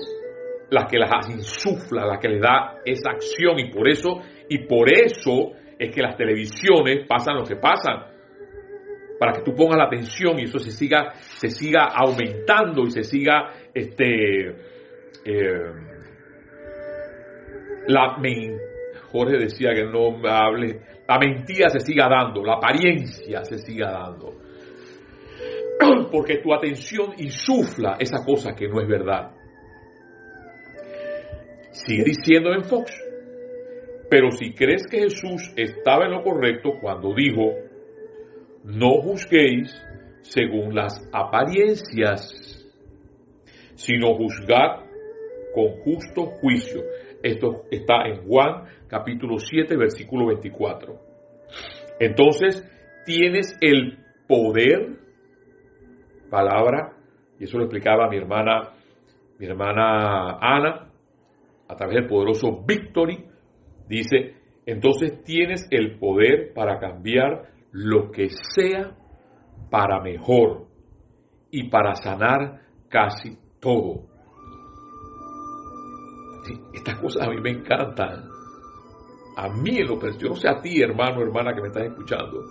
la 0.71 0.87
que 0.87 0.99
las 0.99 1.29
insufla, 1.31 2.07
la 2.07 2.19
que 2.19 2.29
le 2.29 2.41
da 2.41 2.81
esa 2.85 3.11
acción. 3.11 3.59
Y 3.59 3.71
por 3.71 3.89
eso 3.89 4.21
y 4.49 4.67
por 4.67 4.93
eso 4.93 5.53
es 5.79 5.95
que 5.95 6.03
las 6.03 6.17
televisiones 6.17 7.07
pasan 7.07 7.37
lo 7.37 7.45
que 7.45 7.57
pasan. 7.57 8.13
Para 9.19 9.33
que 9.33 9.43
tú 9.43 9.55
pongas 9.55 9.79
la 9.79 9.85
atención 9.85 10.39
y 10.39 10.45
eso 10.45 10.59
se 10.59 10.71
siga 10.71 11.13
se 11.15 11.49
siga 11.49 11.85
aumentando 11.95 12.83
y 12.83 12.91
se 12.91 13.05
siga 13.05 13.53
este 13.73 14.49
eh, 15.25 15.73
la 17.87 18.17
Jorge 19.13 19.39
decía 19.39 19.73
que 19.73 19.85
no 19.85 20.19
hable 20.29 20.81
la 21.07 21.19
mentira 21.19 21.69
se 21.71 21.81
siga 21.81 22.09
dando 22.09 22.43
la 22.43 22.55
apariencia 22.55 23.45
se 23.45 23.59
siga 23.59 23.93
dando 23.93 24.44
porque 26.13 26.39
tu 26.39 26.53
atención 26.55 27.15
insufla 27.19 27.97
esa 27.99 28.25
cosa 28.25 28.55
que 28.55 28.69
no 28.69 28.81
es 28.81 28.89
verdad 28.89 29.33
Sigue 31.75 32.05
diciendo 32.05 32.55
en 32.55 32.65
Fox. 32.65 32.93
Pero 34.09 34.31
si 34.31 34.53
crees 34.53 34.87
que 34.89 35.01
Jesús 35.01 35.53
estaba 35.57 36.05
en 36.05 36.13
lo 36.13 36.23
correcto 36.23 36.79
cuando 36.81 37.13
dijo, 37.15 37.53
no 38.63 39.01
juzguéis 39.03 39.75
según 40.23 40.75
las 40.75 41.07
apariencias, 41.13 42.65
sino 43.75 44.15
juzgad 44.15 44.85
con 45.53 45.81
justo 45.83 46.27
juicio. 46.27 46.85
Esto 47.23 47.65
está 47.73 48.07
en 48.07 48.25
Juan 48.29 48.67
capítulo 48.87 49.39
7, 49.39 49.77
versículo 49.77 50.27
24. 50.27 50.97
Entonces, 51.99 52.63
tienes 53.05 53.57
el 53.61 53.99
poder, 54.29 54.91
palabra, 56.35 56.97
y 57.39 57.45
eso 57.45 57.59
lo 57.59 57.65
explicaba 57.65 58.09
mi 58.09 58.17
hermana, 58.17 58.71
mi 59.39 59.47
hermana 59.47 60.37
Ana, 60.41 60.91
a 61.69 61.77
través 61.77 61.95
del 61.95 62.09
poderoso 62.09 62.65
Victory, 62.67 63.25
dice, 63.89 64.35
entonces 64.67 65.23
tienes 65.23 65.69
el 65.71 65.97
poder 65.99 66.53
para 66.53 66.81
cambiar 66.81 67.51
lo 67.71 68.11
que 68.11 68.31
sea 68.31 68.97
para 69.71 70.01
mejor 70.01 70.67
y 71.53 71.69
para 71.69 71.95
sanar 71.95 72.63
casi 72.89 73.39
todo. 73.61 74.07
estas 76.75 76.99
cosas 76.99 77.27
a 77.27 77.31
mí 77.31 77.41
me 77.41 77.51
encantan. 77.51 78.25
A 79.37 79.49
mí 79.49 79.79
lo 79.83 79.99
personal, 79.99 80.23
yo 80.23 80.29
no 80.31 80.37
sé 80.37 80.49
a 80.49 80.61
ti, 80.61 80.81
hermano, 80.81 81.23
hermana 81.23 81.55
que 81.55 81.61
me 81.61 81.69
estás 81.69 81.85
escuchando. 81.85 82.45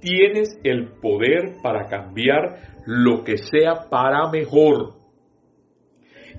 Tienes 0.00 0.58
el 0.62 0.92
poder 1.00 1.56
para 1.62 1.86
cambiar 1.86 2.58
lo 2.86 3.24
que 3.24 3.36
sea 3.36 3.88
para 3.90 4.30
mejor 4.30 4.94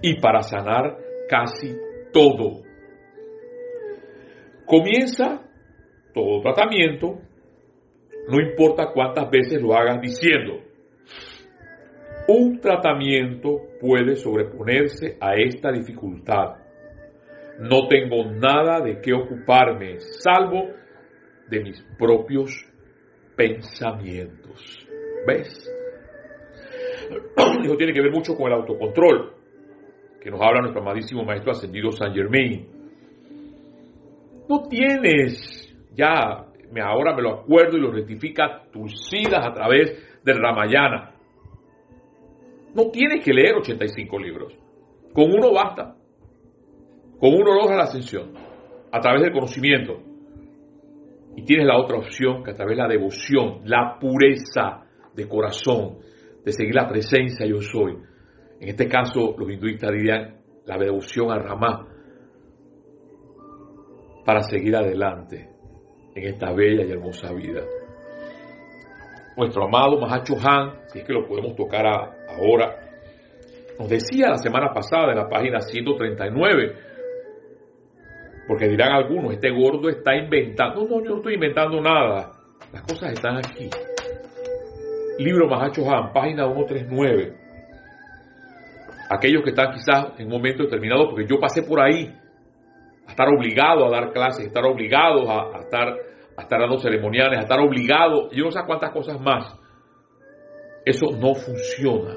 y 0.02 0.20
para 0.20 0.42
sanar 0.42 0.98
casi 1.28 1.76
todo. 2.14 2.62
Comienza 4.66 5.42
todo 6.14 6.42
tratamiento, 6.42 7.20
no 8.30 8.40
importa 8.40 8.92
cuántas 8.94 9.30
veces 9.30 9.62
lo 9.62 9.74
hagas 9.74 10.00
diciendo. 10.02 10.60
Un 12.28 12.60
tratamiento 12.60 13.58
puede 13.82 14.16
sobreponerse 14.16 15.18
a 15.20 15.34
esta 15.36 15.72
dificultad. 15.72 16.58
No 17.60 17.88
tengo 17.88 18.26
nada 18.26 18.82
de 18.82 19.02
qué 19.02 19.14
ocuparme, 19.14 20.00
salvo 20.00 20.70
de 21.50 21.62
mis 21.62 21.82
propios 21.98 22.69
pensamientos. 23.40 24.86
¿Ves? 25.26 25.72
Eso 27.64 27.78
tiene 27.78 27.94
que 27.94 28.02
ver 28.02 28.12
mucho 28.12 28.36
con 28.36 28.48
el 28.48 28.58
autocontrol 28.58 29.34
que 30.20 30.30
nos 30.30 30.42
habla 30.42 30.60
nuestro 30.60 30.82
amadísimo 30.82 31.24
Maestro 31.24 31.54
Ascendido 31.54 31.90
San 31.94 32.14
Germain. 32.14 32.68
No 34.50 34.64
tienes, 34.64 35.74
ya 35.96 36.48
ahora 36.84 37.16
me 37.16 37.22
lo 37.22 37.36
acuerdo 37.36 37.78
y 37.78 37.82
lo 37.82 37.92
rectifica 37.92 38.64
Tulsidas 38.74 39.46
a 39.46 39.54
través 39.54 40.22
del 40.26 40.38
Ramayana. 40.38 41.16
No 42.76 42.90
tienes 42.92 43.24
que 43.24 43.32
leer 43.32 43.56
85 43.56 44.20
libros. 44.20 44.54
Con 45.14 45.32
uno 45.32 45.54
basta. 45.54 45.96
Con 47.20 47.34
uno 47.34 47.54
logra 47.54 47.78
la 47.78 47.84
ascensión. 47.84 48.34
A 48.92 49.00
través 49.00 49.22
del 49.22 49.32
conocimiento. 49.32 50.09
Y 51.36 51.44
tienes 51.44 51.68
la 51.68 51.78
otra 51.78 51.98
opción 51.98 52.44
que 52.44 52.52
a 52.52 52.56
través 52.56 52.78
de 52.78 52.84
la 52.84 52.90
devoción, 52.90 53.62
la 53.66 53.98
pureza 54.00 54.86
de 55.16 55.28
corazón, 55.28 56.00
de 56.44 56.52
seguir 56.52 56.76
la 56.76 56.88
presencia 56.88 57.46
yo 57.46 57.62
soy, 57.62 57.98
en 58.60 58.68
este 58.68 58.90
caso, 58.90 59.36
los 59.38 59.50
hinduistas 59.50 59.92
dirían 59.92 60.36
la 60.66 60.78
devoción 60.78 61.32
a 61.32 61.40
Ramá 61.40 61.88
para 64.26 64.42
seguir 64.44 64.76
adelante 64.76 65.50
en 66.14 66.24
esta 66.34 66.52
bella 66.52 66.84
y 66.84 66.92
hermosa 66.92 67.32
vida. 67.32 67.62
Nuestro 69.38 69.64
amado 69.64 69.98
Mahacho 70.00 70.36
Han, 70.44 70.74
si 70.88 71.00
es 71.00 71.06
que 71.06 71.14
lo 71.14 71.26
podemos 71.26 71.56
tocar 71.56 71.86
ahora, 71.88 72.76
nos 73.80 73.88
decía 73.90 74.28
la 74.30 74.38
semana 74.38 74.74
pasada 74.74 75.12
en 75.12 75.18
la 75.20 75.30
página 75.30 75.62
139, 75.62 76.76
porque 78.50 78.68
dirán 78.68 78.92
algunos, 78.92 79.32
este 79.32 79.52
gordo 79.52 79.88
está 79.90 80.16
inventando. 80.16 80.82
No, 80.82 81.04
yo 81.04 81.12
no 81.12 81.18
estoy 81.18 81.36
inventando 81.36 81.80
nada. 81.80 82.32
Las 82.74 82.82
cosas 82.82 83.14
están 83.14 83.38
aquí. 83.38 83.70
Libro 85.20 85.48
Mahacho 85.48 85.90
Han, 85.90 86.12
página 86.12 86.46
139 86.46 87.50
aquellos 89.10 89.44
que 89.44 89.50
están 89.50 89.74
quizás 89.74 90.20
en 90.20 90.28
un 90.28 90.34
momento 90.34 90.64
determinado, 90.64 91.10
porque 91.10 91.26
yo 91.28 91.40
pasé 91.40 91.64
por 91.64 91.80
ahí, 91.80 92.14
a 93.08 93.12
estar 93.12 93.28
obligado 93.28 93.86
a 93.86 93.90
dar 93.90 94.12
clases, 94.12 94.46
estar 94.46 94.64
obligado 94.66 95.30
a, 95.32 95.60
estar 95.62 95.96
a 96.38 96.42
estar 96.42 96.60
dando 96.60 96.78
ceremoniales, 96.78 97.40
a 97.40 97.42
estar 97.42 97.60
obligado, 97.60 98.30
y 98.32 98.40
no 98.40 98.52
sé 98.52 98.60
cuántas 98.66 98.92
cosas 98.92 99.20
más. 99.20 99.56
Eso 100.86 101.08
no 101.20 101.34
funciona. 101.34 102.16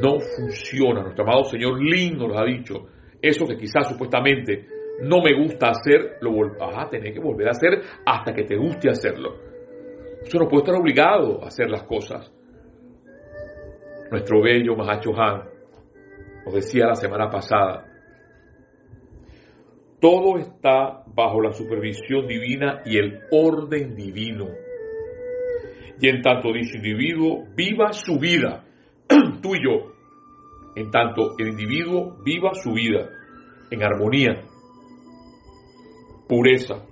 No 0.00 0.18
funciona. 0.20 1.02
Nuestro 1.02 1.24
amado 1.24 1.44
Señor 1.44 1.82
Lin 1.82 2.18
nos 2.18 2.28
lo 2.28 2.38
ha 2.38 2.44
dicho. 2.44 2.86
Eso 3.26 3.44
que 3.44 3.56
quizás 3.56 3.88
supuestamente 3.88 4.66
no 5.00 5.20
me 5.20 5.36
gusta 5.36 5.70
hacer, 5.70 6.18
lo 6.20 6.30
vas 6.58 6.86
a 6.86 6.88
tener 6.88 7.12
que 7.12 7.18
volver 7.18 7.48
a 7.48 7.50
hacer 7.50 7.80
hasta 8.04 8.32
que 8.32 8.44
te 8.44 8.56
guste 8.56 8.88
hacerlo. 8.88 9.34
Eso 10.22 10.38
no 10.38 10.48
puede 10.48 10.62
estar 10.62 10.76
obligado 10.76 11.42
a 11.42 11.48
hacer 11.48 11.68
las 11.68 11.82
cosas. 11.82 12.32
Nuestro 14.12 14.40
bello 14.40 14.76
Mahacho 14.76 15.10
Han 15.20 15.42
nos 16.44 16.54
decía 16.54 16.86
la 16.86 16.94
semana 16.94 17.28
pasada, 17.28 17.84
todo 20.00 20.38
está 20.38 21.02
bajo 21.08 21.40
la 21.40 21.50
supervisión 21.50 22.28
divina 22.28 22.82
y 22.84 22.96
el 22.98 23.22
orden 23.32 23.96
divino. 23.96 24.46
Y 26.00 26.08
en 26.08 26.22
tanto 26.22 26.52
dicho 26.52 26.76
individuo 26.76 27.44
viva 27.56 27.92
su 27.92 28.20
vida, 28.20 28.64
tú 29.42 29.56
y 29.56 29.64
yo, 29.64 29.92
en 30.76 30.92
tanto 30.92 31.34
el 31.38 31.48
individuo 31.48 32.16
viva 32.22 32.54
su 32.54 32.72
vida 32.72 33.15
en 33.70 33.82
armonía, 33.82 34.44
pureza, 36.28 36.84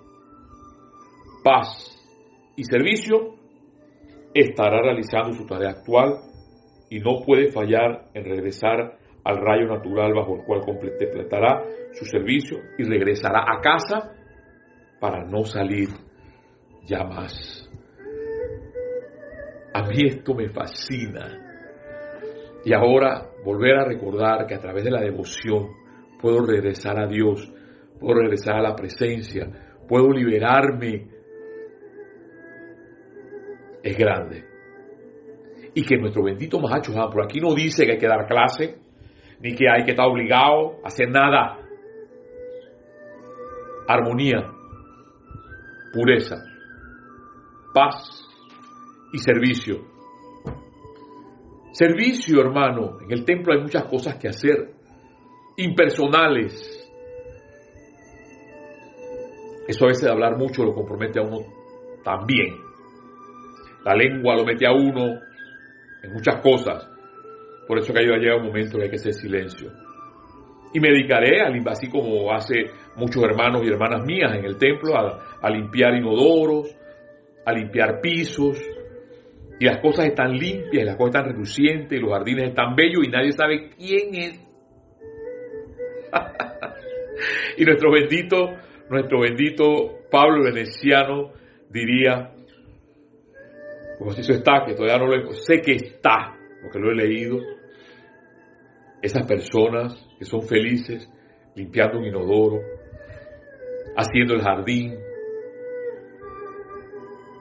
paz 1.42 1.90
y 2.56 2.64
servicio, 2.64 3.34
estará 4.32 4.82
realizando 4.82 5.32
su 5.32 5.46
tarea 5.46 5.70
actual 5.70 6.18
y 6.90 6.98
no 6.98 7.22
puede 7.24 7.50
fallar 7.52 8.06
en 8.14 8.24
regresar 8.24 8.98
al 9.24 9.36
rayo 9.38 9.66
natural 9.66 10.12
bajo 10.12 10.36
el 10.36 10.44
cual 10.44 10.60
completará 10.60 11.64
su 11.92 12.04
servicio 12.04 12.58
y 12.78 12.84
regresará 12.84 13.44
a 13.46 13.60
casa 13.60 14.12
para 15.00 15.24
no 15.24 15.44
salir 15.44 15.88
ya 16.86 17.04
más. 17.04 17.68
A 19.72 19.82
mí 19.82 20.06
esto 20.06 20.34
me 20.34 20.48
fascina. 20.48 21.40
Y 22.64 22.72
ahora 22.72 23.28
volver 23.44 23.76
a 23.76 23.84
recordar 23.84 24.46
que 24.46 24.54
a 24.54 24.60
través 24.60 24.84
de 24.84 24.90
la 24.90 25.00
devoción 25.00 25.68
puedo 26.24 26.40
regresar 26.40 26.98
a 26.98 27.06
Dios, 27.06 27.52
puedo 28.00 28.20
regresar 28.20 28.56
a 28.56 28.62
la 28.62 28.74
presencia, 28.74 29.46
puedo 29.86 30.10
liberarme, 30.10 31.06
es 33.82 33.94
grande. 33.94 34.42
Y 35.74 35.84
que 35.84 35.98
nuestro 35.98 36.22
bendito 36.22 36.58
Mahacho 36.58 36.94
por 37.12 37.22
aquí 37.22 37.40
no 37.40 37.54
dice 37.54 37.84
que 37.84 37.92
hay 37.92 37.98
que 37.98 38.08
dar 38.08 38.26
clase, 38.26 38.78
ni 39.40 39.54
que 39.54 39.66
hay 39.68 39.84
que 39.84 39.90
estar 39.90 40.06
obligado 40.06 40.80
a 40.82 40.86
hacer 40.86 41.10
nada. 41.10 41.58
Armonía, 43.86 44.50
pureza, 45.92 46.36
paz 47.74 48.26
y 49.12 49.18
servicio. 49.18 49.84
Servicio, 51.72 52.40
hermano. 52.40 53.00
En 53.02 53.12
el 53.12 53.26
templo 53.26 53.52
hay 53.52 53.60
muchas 53.60 53.84
cosas 53.84 54.16
que 54.16 54.28
hacer, 54.28 54.73
impersonales. 55.56 56.70
Eso 59.66 59.84
a 59.84 59.88
veces 59.88 60.04
de 60.04 60.10
hablar 60.10 60.36
mucho 60.36 60.64
lo 60.64 60.74
compromete 60.74 61.18
a 61.18 61.22
uno 61.22 61.38
también. 62.02 62.56
La 63.84 63.94
lengua 63.94 64.36
lo 64.36 64.44
mete 64.44 64.66
a 64.66 64.72
uno 64.72 65.20
en 66.02 66.12
muchas 66.12 66.40
cosas. 66.40 66.88
Por 67.66 67.78
eso 67.78 67.92
que 67.92 68.00
ha 68.00 68.02
llegado 68.02 68.40
un 68.40 68.48
momento 68.48 68.76
que 68.76 68.84
hay 68.84 68.90
que 68.90 68.96
hacer 68.96 69.14
silencio. 69.14 69.70
Y 70.74 70.80
me 70.80 70.88
dedicaré, 70.88 71.40
a, 71.40 71.52
así 71.70 71.88
como 71.88 72.32
hace 72.32 72.66
muchos 72.96 73.22
hermanos 73.22 73.62
y 73.64 73.68
hermanas 73.68 74.04
mías 74.04 74.34
en 74.34 74.44
el 74.44 74.58
templo, 74.58 74.96
a, 74.96 75.38
a 75.40 75.50
limpiar 75.50 75.94
inodoros, 75.94 76.76
a 77.46 77.52
limpiar 77.52 78.00
pisos, 78.00 78.60
y 79.60 79.64
las 79.66 79.78
cosas 79.80 80.06
están 80.06 80.32
limpias, 80.32 80.82
y 80.82 80.84
las 80.84 80.96
cosas 80.96 81.14
están 81.14 81.32
relucientes, 81.32 81.96
y 81.96 82.02
los 82.02 82.10
jardines 82.10 82.48
están 82.48 82.74
bellos, 82.74 83.04
y 83.04 83.08
nadie 83.08 83.32
sabe 83.32 83.70
quién 83.78 84.14
es. 84.14 84.43
y 87.58 87.64
nuestro 87.64 87.90
bendito, 87.92 88.54
nuestro 88.90 89.20
bendito 89.20 89.98
Pablo 90.10 90.44
Veneciano 90.44 91.32
diría, 91.70 92.32
pues 93.98 94.18
eso 94.18 94.32
está, 94.32 94.64
que 94.66 94.74
todavía 94.74 94.98
no 94.98 95.06
lo 95.06 95.32
sé 95.32 95.60
que 95.60 95.72
está, 95.72 96.36
porque 96.62 96.78
lo 96.78 96.90
he 96.90 96.94
leído, 96.94 97.38
esas 99.02 99.26
personas 99.26 99.94
que 100.18 100.24
son 100.24 100.42
felices 100.42 101.10
limpiando 101.54 101.98
un 101.98 102.06
inodoro, 102.06 102.60
haciendo 103.96 104.34
el 104.34 104.42
jardín, 104.42 104.94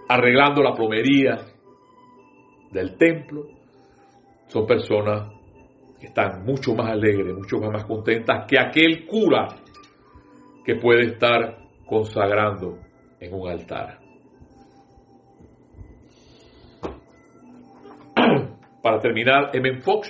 arreglando 0.09 0.61
la 0.61 0.73
plomería 0.73 1.37
del 2.71 2.97
templo, 2.97 3.47
son 4.47 4.65
personas 4.67 5.31
están 6.07 6.43
mucho 6.43 6.75
más 6.75 6.91
alegres, 6.91 7.33
mucho 7.35 7.59
más 7.59 7.85
contentas 7.85 8.45
que 8.47 8.59
aquel 8.59 9.05
cura 9.05 9.47
que 10.65 10.75
puede 10.75 11.07
estar 11.13 11.57
consagrando 11.85 12.79
en 13.19 13.33
un 13.33 13.49
altar. 13.49 13.99
Para 18.81 18.99
terminar, 18.99 19.51
M. 19.53 19.81
Fox. 19.81 20.09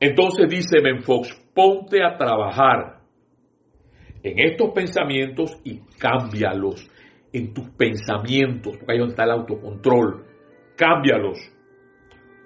Entonces 0.00 0.48
dice 0.48 0.78
M. 0.78 1.02
Fox, 1.02 1.28
ponte 1.54 2.02
a 2.02 2.16
trabajar 2.16 3.00
en 4.22 4.38
estos 4.38 4.70
pensamientos 4.72 5.60
y 5.64 5.80
cámbialos 5.98 6.88
en 7.32 7.54
tus 7.54 7.70
pensamientos, 7.70 8.76
porque 8.76 8.92
ahí 8.92 9.08
está 9.08 9.24
el 9.24 9.30
autocontrol. 9.30 10.24
Cámbialos 10.76 11.38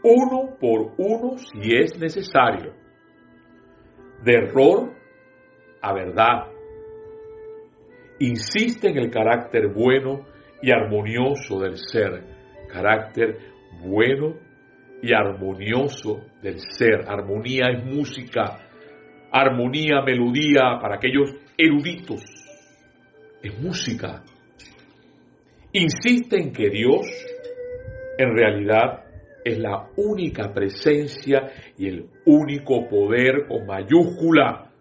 uno 0.06 0.56
por 0.60 0.92
uno 0.98 1.36
si 1.36 1.74
es 1.74 1.98
necesario. 1.98 2.72
De 4.22 4.34
error 4.34 4.92
a 5.82 5.92
verdad. 5.92 6.46
Insiste 8.20 8.88
en 8.88 8.98
el 8.98 9.10
carácter 9.10 9.68
bueno 9.68 10.26
y 10.62 10.70
armonioso 10.70 11.60
del 11.60 11.76
ser. 11.76 12.22
Carácter 12.68 13.36
bueno 13.82 14.36
y 15.02 15.12
armonioso 15.12 16.20
del 16.40 16.60
ser. 16.60 17.04
Armonía 17.06 17.66
es 17.72 17.84
música, 17.84 18.58
armonía, 19.32 20.02
melodía 20.02 20.78
para 20.80 20.96
aquellos 20.96 21.34
eruditos. 21.58 22.22
Es 23.42 23.60
música. 23.60 24.22
Insiste 25.72 26.40
en 26.40 26.52
que 26.52 26.70
Dios 26.70 27.06
en 28.18 28.34
realidad 28.34 29.05
es 29.46 29.60
la 29.60 29.90
única 29.96 30.52
presencia 30.52 31.52
y 31.78 31.86
el 31.86 32.10
único 32.24 32.88
poder 32.88 33.46
con 33.46 33.64
mayúscula. 33.64 34.72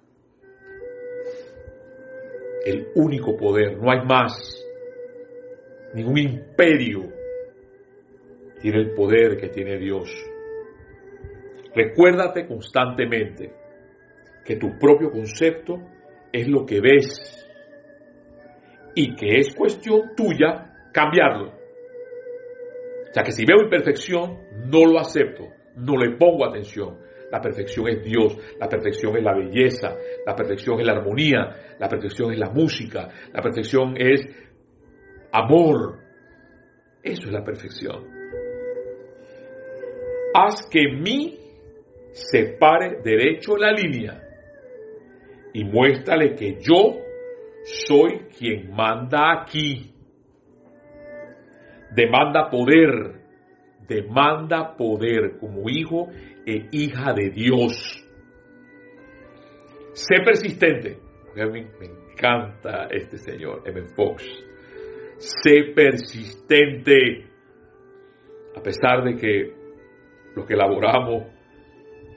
El 2.65 2.87
único 2.95 3.37
poder, 3.37 3.77
no 3.77 3.91
hay 3.91 4.03
más. 4.03 4.33
Ningún 5.93 6.17
imperio 6.17 7.03
tiene 8.59 8.79
el 8.79 8.95
poder 8.95 9.37
que 9.37 9.49
tiene 9.49 9.77
Dios. 9.77 10.09
Recuérdate 11.75 12.47
constantemente 12.47 13.53
que 14.43 14.55
tu 14.55 14.79
propio 14.79 15.11
concepto 15.11 15.75
es 16.33 16.47
lo 16.47 16.65
que 16.65 16.81
ves 16.81 17.47
y 18.95 19.15
que 19.15 19.37
es 19.37 19.53
cuestión 19.53 20.15
tuya 20.17 20.89
cambiarlo. 20.91 21.64
O 23.15 23.17
sea 23.17 23.23
que 23.23 23.31
si 23.31 23.45
veo 23.45 23.63
imperfección, 23.63 24.39
no 24.69 24.85
lo 24.85 24.99
acepto, 24.99 25.47
no 25.77 25.95
le 25.95 26.17
pongo 26.17 26.45
atención. 26.45 26.97
La 27.31 27.39
perfección 27.39 27.87
es 27.87 28.03
Dios, 28.03 28.37
la 28.59 28.67
perfección 28.67 29.17
es 29.17 29.23
la 29.23 29.33
belleza, 29.33 29.95
la 30.25 30.35
perfección 30.35 30.79
es 30.79 30.85
la 30.85 30.93
armonía, 30.93 31.75
la 31.79 31.87
perfección 31.87 32.33
es 32.33 32.39
la 32.39 32.49
música, 32.49 33.09
la 33.33 33.41
perfección 33.41 33.95
es 33.97 34.27
amor. 35.31 35.99
Eso 37.01 37.27
es 37.27 37.31
la 37.31 37.43
perfección 37.43 38.15
haz 40.35 40.67
que 40.69 40.91
mi 40.91 41.37
se 42.11 42.57
pare 42.59 42.99
derecho 43.01 43.55
la 43.55 43.71
línea 43.71 44.21
y 45.53 45.63
muéstrale 45.63 46.35
que 46.35 46.57
yo 46.59 46.97
soy 47.63 48.27
quien 48.37 48.71
manda 48.75 49.41
aquí. 49.41 49.94
Demanda 51.95 52.49
poder, 52.49 53.21
demanda 53.87 54.75
poder 54.75 55.37
como 55.39 55.69
hijo 55.69 56.09
e 56.45 56.67
hija 56.71 57.13
de 57.13 57.29
Dios. 57.29 58.05
Sé 59.93 60.15
persistente. 60.25 60.99
Me 61.35 61.69
encanta 61.85 62.87
este 62.91 63.17
señor, 63.17 63.63
M. 63.65 63.81
Fox. 63.95 64.23
Sé 65.17 65.71
persistente. 65.73 67.29
A 68.57 68.61
pesar 68.61 69.03
de 69.03 69.15
que 69.15 69.53
los 70.35 70.45
que 70.45 70.53
elaboramos 70.53 71.27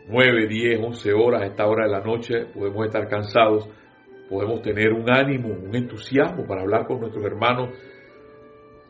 9, 0.08 0.46
10, 0.48 0.80
11 0.80 1.12
horas 1.12 1.42
a 1.42 1.46
esta 1.46 1.66
hora 1.66 1.86
de 1.86 1.92
la 1.92 2.00
noche, 2.00 2.46
podemos 2.54 2.86
estar 2.86 3.08
cansados, 3.08 3.68
podemos 4.28 4.62
tener 4.62 4.92
un 4.92 5.10
ánimo, 5.10 5.50
un 5.50 5.74
entusiasmo 5.74 6.46
para 6.46 6.62
hablar 6.62 6.86
con 6.86 7.00
nuestros 7.00 7.24
hermanos 7.24 7.70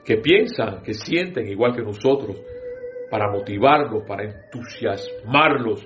que 0.08 0.16
piensan, 0.16 0.80
que 0.82 0.94
sienten 0.94 1.46
igual 1.48 1.76
que 1.76 1.82
nosotros, 1.82 2.42
para 3.10 3.30
motivarlos, 3.30 4.04
para 4.08 4.24
entusiasmarlos, 4.24 5.84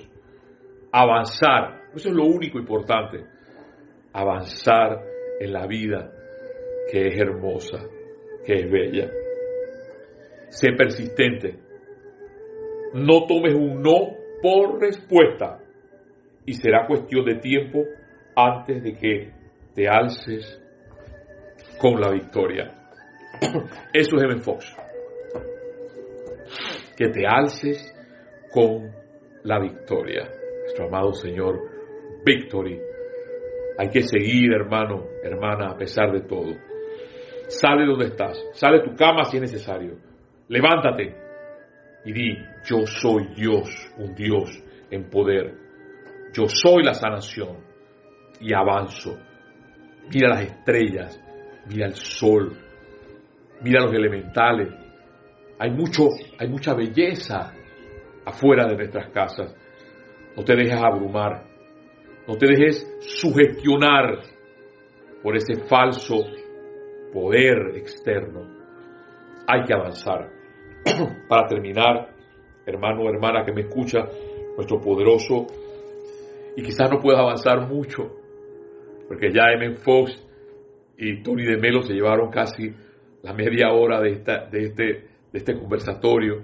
avanzar. 0.93 1.81
Eso 1.93 2.07
es 2.07 2.15
lo 2.15 2.23
único 2.23 2.57
importante, 2.57 3.25
avanzar 4.13 5.03
en 5.41 5.51
la 5.51 5.67
vida 5.67 6.09
que 6.89 7.07
es 7.09 7.19
hermosa, 7.19 7.79
que 8.45 8.53
es 8.61 8.71
bella. 8.71 9.11
Sé 10.47 10.69
persistente. 10.71 11.59
No 12.93 13.25
tomes 13.27 13.53
un 13.55 13.81
no 13.81 14.15
por 14.41 14.79
respuesta 14.79 15.59
y 16.45 16.53
será 16.53 16.87
cuestión 16.87 17.25
de 17.25 17.39
tiempo 17.39 17.83
antes 18.37 18.83
de 18.83 18.93
que 18.93 19.31
te 19.75 19.89
alces 19.89 20.63
con 21.77 21.99
la 21.99 22.09
victoria. 22.09 22.82
Eso 23.93 24.15
es 24.17 24.23
M. 24.23 24.39
Fox. 24.41 24.75
Que 26.95 27.09
te 27.09 27.25
alces 27.27 27.93
con 28.51 28.91
la 29.43 29.59
victoria. 29.59 30.29
Nuestro 30.61 30.87
amado 30.87 31.13
Señor, 31.13 31.59
victory. 32.25 32.79
Hay 33.77 33.89
que 33.89 34.03
seguir, 34.03 34.53
hermano, 34.53 35.07
hermana, 35.23 35.71
a 35.71 35.77
pesar 35.77 36.11
de 36.11 36.21
todo. 36.21 36.55
Sale 37.47 37.85
donde 37.85 38.05
estás, 38.05 38.41
sale 38.53 38.81
tu 38.81 38.95
cama 38.95 39.23
si 39.25 39.37
es 39.37 39.41
necesario. 39.41 39.97
Levántate 40.47 41.15
y 42.05 42.13
di, 42.13 42.37
yo 42.65 42.85
soy 42.85 43.27
Dios, 43.35 43.69
un 43.97 44.13
Dios 44.13 44.61
en 44.91 45.09
poder. 45.09 45.55
Yo 46.33 46.45
soy 46.47 46.83
la 46.83 46.93
sanación 46.93 47.57
y 48.39 48.53
avanzo. 48.53 49.17
Mira 50.13 50.29
las 50.29 50.43
estrellas, 50.43 51.21
mira 51.69 51.87
el 51.87 51.93
sol, 51.93 52.57
mira 53.63 53.81
los 53.81 53.93
elementales. 53.93 54.69
Hay 55.59 55.71
mucho, 55.71 56.09
hay 56.37 56.47
mucha 56.49 56.73
belleza 56.73 57.53
afuera 58.25 58.65
de 58.67 58.75
nuestras 58.75 59.09
casas. 59.09 59.55
No 60.35 60.43
te 60.43 60.55
dejes 60.55 60.81
abrumar, 60.81 61.43
no 62.27 62.35
te 62.35 62.47
dejes 62.47 62.97
sugestionar 62.99 64.19
por 65.21 65.35
ese 65.35 65.63
falso 65.65 66.23
poder 67.13 67.75
externo. 67.75 68.47
Hay 69.47 69.63
que 69.63 69.73
avanzar. 69.73 70.29
Para 71.29 71.47
terminar, 71.47 72.09
hermano 72.65 73.03
o 73.03 73.09
hermana 73.09 73.45
que 73.45 73.53
me 73.53 73.61
escucha, 73.61 73.99
nuestro 74.55 74.81
poderoso, 74.81 75.47
y 76.55 76.63
quizás 76.63 76.89
no 76.91 76.99
pueda 76.99 77.19
avanzar 77.19 77.67
mucho, 77.67 78.11
porque 79.07 79.31
ya 79.31 79.51
M. 79.53 79.75
Fox 79.77 80.11
y 80.97 81.21
Tony 81.23 81.45
de 81.45 81.57
Melo 81.57 81.81
se 81.81 81.93
llevaron 81.93 82.29
casi 82.29 82.73
la 83.23 83.33
media 83.33 83.71
hora 83.71 84.01
de, 84.01 84.11
esta, 84.11 84.45
de, 84.47 84.65
este, 84.65 84.83
de 84.83 85.39
este 85.39 85.57
conversatorio. 85.57 86.43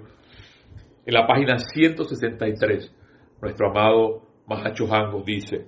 En 1.04 1.14
la 1.14 1.26
página 1.26 1.58
163, 1.58 2.94
nuestro 3.42 3.70
amado 3.70 4.22
Mahacho 4.46 4.86
Hango 4.92 5.22
dice, 5.22 5.66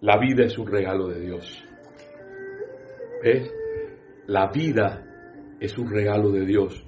la 0.00 0.18
vida 0.18 0.44
es 0.44 0.58
un 0.58 0.66
regalo 0.66 1.08
de 1.08 1.20
Dios. 1.20 1.64
¿Ves? 3.22 3.52
La 4.26 4.48
vida 4.48 5.04
es 5.60 5.78
un 5.78 5.90
regalo 5.90 6.30
de 6.32 6.44
Dios. 6.44 6.84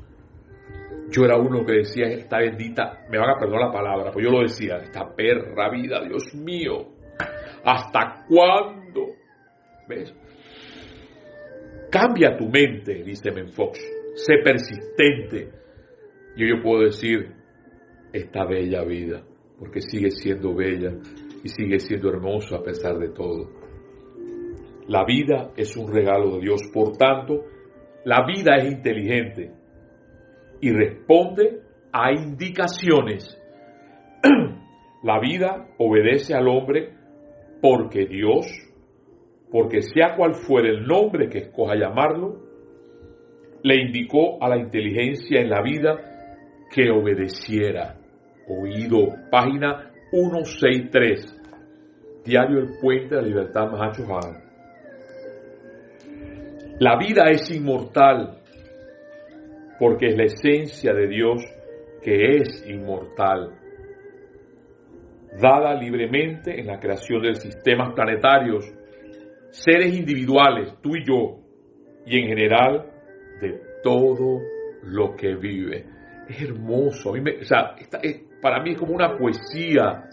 Yo 1.11 1.24
era 1.24 1.37
uno 1.37 1.64
que 1.64 1.72
decía, 1.72 2.07
esta 2.07 2.38
bendita, 2.38 3.07
me 3.09 3.18
van 3.18 3.31
a 3.31 3.38
perdonar 3.38 3.68
la 3.68 3.72
palabra, 3.72 4.11
pues 4.11 4.24
yo 4.24 4.33
lo 4.33 4.42
decía, 4.42 4.79
esta 4.79 5.14
perra 5.14 5.70
vida, 5.70 6.03
Dios 6.05 6.35
mío, 6.35 6.88
¿hasta 7.64 8.24
cuándo? 8.29 9.07
¿Ves? 9.88 10.12
Cambia 11.90 12.37
tu 12.37 12.48
mente, 12.48 13.03
dice 13.03 13.31
Menfox, 13.31 13.79
sé 14.14 14.35
persistente. 14.44 15.51
Y 16.37 16.48
yo 16.48 16.62
puedo 16.62 16.85
decir, 16.85 17.35
esta 18.12 18.44
bella 18.44 18.85
vida, 18.85 19.22
porque 19.59 19.81
sigue 19.81 20.11
siendo 20.11 20.55
bella 20.55 20.92
y 21.42 21.48
sigue 21.48 21.79
siendo 21.79 22.11
hermoso 22.11 22.57
a 22.57 22.62
pesar 22.62 22.98
de 22.98 23.09
todo. 23.11 23.51
La 24.87 25.05
vida 25.05 25.51
es 25.57 25.77
un 25.77 25.92
regalo 25.92 26.37
de 26.37 26.40
Dios, 26.40 26.61
por 26.72 26.96
tanto, 26.96 27.44
la 28.05 28.24
vida 28.27 28.57
es 28.57 28.72
inteligente 28.72 29.53
y 30.61 30.70
responde 30.72 31.61
a 31.92 32.12
indicaciones. 32.12 33.38
la 35.03 35.20
vida 35.20 35.68
obedece 35.79 36.35
al 36.35 36.48
hombre 36.48 36.94
porque 37.61 38.07
Dios, 38.07 38.46
porque 39.51 39.83
sea 39.83 40.15
cual 40.17 40.35
fuera 40.35 40.69
el 40.69 40.87
nombre 40.87 41.29
que 41.29 41.39
escoja 41.39 41.75
llamarlo, 41.75 42.49
le 43.63 43.83
indicó 43.83 44.43
a 44.43 44.49
la 44.49 44.57
inteligencia 44.57 45.41
en 45.41 45.51
la 45.51 45.63
vida 45.63 45.97
que 46.73 46.91
obedeciera. 46.91 47.97
Oído, 48.49 49.09
página 49.31 49.91
163, 50.11 52.23
Diario 52.25 52.61
El 52.61 52.69
Puente 52.81 53.15
de 53.15 53.23
la 53.23 53.29
Libertad 53.29 53.71
Mahacho 53.71 54.05
La 56.79 56.97
vida 56.97 57.31
es 57.31 57.51
inmortal 57.51 58.39
porque 59.79 60.09
es 60.09 60.17
la 60.17 60.25
esencia 60.25 60.93
de 60.93 61.09
Dios 61.09 61.43
que 62.03 62.37
es 62.37 62.65
inmortal, 62.69 63.55
dada 65.41 65.75
libremente 65.75 66.59
en 66.59 66.67
la 66.67 66.79
creación 66.79 67.23
de 67.23 67.35
sistemas 67.35 67.93
planetarios, 67.95 68.65
seres 69.51 69.97
individuales, 69.97 70.75
tú 70.83 70.97
y 70.97 71.05
yo, 71.05 71.41
y 72.07 72.19
en 72.19 72.29
general 72.29 72.87
de 73.41 73.61
todo 73.83 74.41
lo 74.83 75.15
que 75.15 75.35
vive. 75.37 75.85
Es 76.29 76.43
hermoso, 76.43 77.13
sea, 77.43 77.75
para 78.43 78.63
mí 78.63 78.73
es 78.73 78.79
como 78.79 78.95
una 78.95 79.17
poesía, 79.17 80.05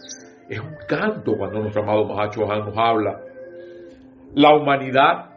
es 0.48 0.58
un 0.58 0.76
canto 0.88 1.36
cuando 1.36 1.60
nuestro 1.60 1.82
amado 1.82 2.06
Mahacho 2.06 2.46
nos 2.46 2.76
habla. 2.76 3.20
La 4.34 4.54
humanidad 4.54 5.30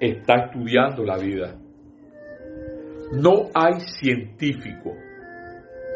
está 0.00 0.46
estudiando 0.46 1.04
la 1.04 1.16
vida 1.16 1.54
no 3.12 3.48
hay 3.54 3.80
científico 3.80 4.94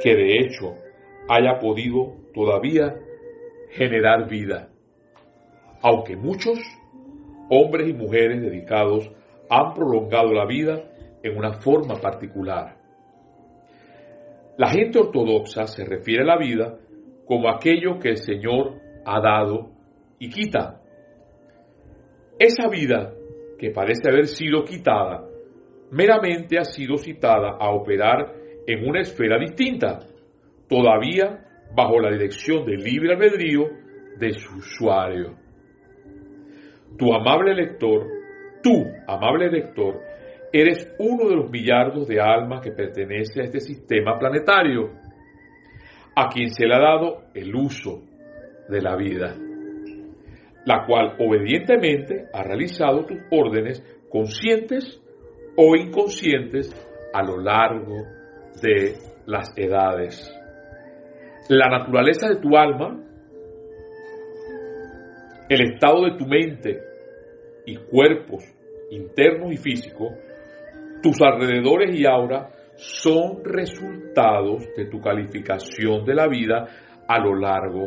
que 0.03 0.15
de 0.15 0.39
hecho 0.39 0.75
haya 1.29 1.59
podido 1.59 2.17
todavía 2.35 2.97
generar 3.71 4.29
vida, 4.29 4.71
aunque 5.83 6.17
muchos 6.17 6.59
hombres 7.51 7.89
y 7.89 7.93
mujeres 7.93 8.41
dedicados 8.41 9.11
han 9.51 9.75
prolongado 9.75 10.33
la 10.33 10.47
vida 10.47 10.85
en 11.23 11.37
una 11.37 11.55
forma 11.55 11.97
particular. 12.01 12.77
La 14.57 14.69
gente 14.69 14.99
ortodoxa 14.99 15.67
se 15.67 15.85
refiere 15.85 16.23
a 16.23 16.27
la 16.27 16.39
vida 16.39 16.79
como 17.27 17.49
aquello 17.49 17.99
que 17.99 18.11
el 18.11 18.19
Señor 18.19 18.81
ha 19.05 19.21
dado 19.21 19.71
y 20.19 20.31
quita. 20.31 20.81
Esa 22.39 22.69
vida 22.69 23.13
que 23.59 23.71
parece 23.71 24.09
haber 24.09 24.27
sido 24.27 24.65
quitada 24.65 25.25
meramente 25.91 26.59
ha 26.59 26.65
sido 26.65 26.97
citada 26.97 27.57
a 27.61 27.71
operar 27.71 28.33
en 28.67 28.89
una 28.89 29.01
esfera 29.01 29.39
distinta, 29.39 30.01
todavía 30.69 31.45
bajo 31.75 32.01
la 32.01 32.11
dirección 32.11 32.65
del 32.65 32.83
libre 32.83 33.15
albedrío 33.15 33.69
de 34.19 34.33
su 34.33 34.57
usuario. 34.57 35.42
Tu 36.99 37.13
amable 37.13 37.55
lector, 37.55 38.07
tú, 38.63 38.87
amable 39.07 39.51
lector, 39.51 40.01
eres 40.53 40.95
uno 40.99 41.29
de 41.29 41.37
los 41.37 41.51
millardos 41.51 42.07
de 42.07 42.21
almas 42.21 42.61
que 42.61 42.73
pertenece 42.73 43.41
a 43.41 43.45
este 43.45 43.61
sistema 43.61 44.19
planetario, 44.19 44.91
a 46.15 46.29
quien 46.29 46.51
se 46.51 46.67
le 46.67 46.75
ha 46.75 46.81
dado 46.81 47.23
el 47.35 47.55
uso 47.55 48.03
de 48.69 48.83
la 48.83 48.97
vida, 48.97 49.35
la 50.67 50.85
cual 50.87 51.17
obedientemente 51.19 52.27
ha 52.33 52.43
realizado 52.43 53.07
tus 53.07 53.19
órdenes 53.31 53.83
conscientes 54.11 55.01
o 55.57 55.75
inconscientes 55.75 56.71
a 57.15 57.23
lo 57.23 57.39
largo 57.39 58.05
de 58.63 58.95
las 59.27 59.53
edades. 59.57 60.31
La 61.49 61.69
naturaleza 61.69 62.29
de 62.29 62.37
tu 62.37 62.57
alma, 62.57 63.01
el 65.53 65.73
estado 65.73 66.05
de 66.05 66.17
tu 66.17 66.27
mente 66.27 66.81
y 67.67 67.77
cuerpos 67.77 68.45
internos 68.91 69.53
y 69.53 69.57
físicos, 69.57 70.13
tus 71.03 71.21
alrededores 71.21 71.99
y 71.99 72.07
aura 72.07 72.51
son 72.77 73.45
resultados 73.45 74.65
de 74.77 74.87
tu 74.87 75.01
calificación 75.01 76.05
de 76.05 76.15
la 76.15 76.27
vida 76.29 76.69
a 77.07 77.19
lo 77.19 77.35
largo 77.35 77.87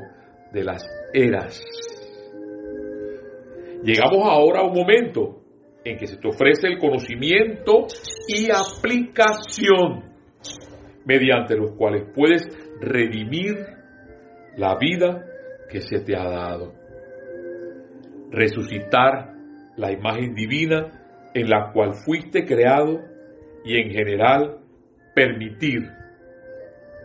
de 0.51 0.63
las 0.63 0.84
eras. 1.13 1.63
Llegamos 3.84 4.28
ahora 4.28 4.62
a 4.62 4.65
un 4.65 4.73
momento 4.73 5.41
en 5.84 5.97
que 5.97 6.08
se 6.08 6.17
te 6.17 6.28
ofrece 6.28 6.67
el 6.67 6.80
conocimiento 6.80 7.88
y 8.28 8.49
aplicación 8.51 10.12
mediante 11.06 11.56
los 11.56 11.71
cuales 11.73 12.04
puedes 12.13 12.47
redimir 12.82 13.56
la 14.58 14.75
vida 14.78 15.23
que 15.69 15.82
se 15.82 15.99
te 15.99 16.15
ha 16.15 16.23
dado. 16.23 16.73
Resucitar 18.36 19.34
la 19.78 19.91
imagen 19.91 20.36
divina 20.36 21.30
en 21.34 21.50
la 21.50 21.71
cual 21.71 21.93
fuiste 21.93 22.45
creado 22.45 23.02
y 23.63 23.78
en 23.78 23.91
general 23.91 24.60
permitir 25.13 25.89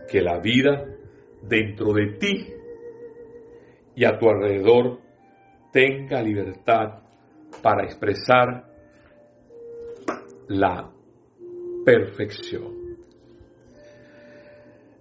que 0.09 0.21
la 0.21 0.39
vida 0.39 0.85
dentro 1.41 1.93
de 1.93 2.07
ti 2.19 2.47
y 3.95 4.05
a 4.05 4.19
tu 4.19 4.29
alrededor 4.29 4.99
tenga 5.71 6.21
libertad 6.21 6.99
para 7.61 7.85
expresar 7.85 8.65
la 10.47 10.91
perfección. 11.85 12.81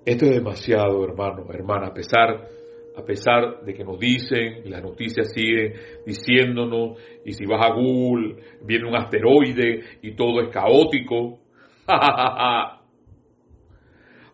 Esto 0.04 0.24
es 0.26 0.30
demasiado, 0.30 1.04
hermano, 1.04 1.44
hermana, 1.52 1.88
a 1.88 1.94
pesar 1.94 2.48
a 2.96 3.04
pesar 3.04 3.62
de 3.64 3.72
que 3.72 3.84
nos 3.84 3.98
dicen, 3.98 4.62
las 4.70 4.82
noticias 4.82 5.32
siguen 5.32 5.74
diciéndonos, 6.04 6.98
y 7.24 7.32
si 7.32 7.46
vas 7.46 7.64
a 7.64 7.72
Google, 7.72 8.36
viene 8.64 8.88
un 8.88 8.96
asteroide 8.96 9.98
y 10.02 10.14
todo 10.14 10.40
es 10.42 10.48
caótico. 10.50 11.38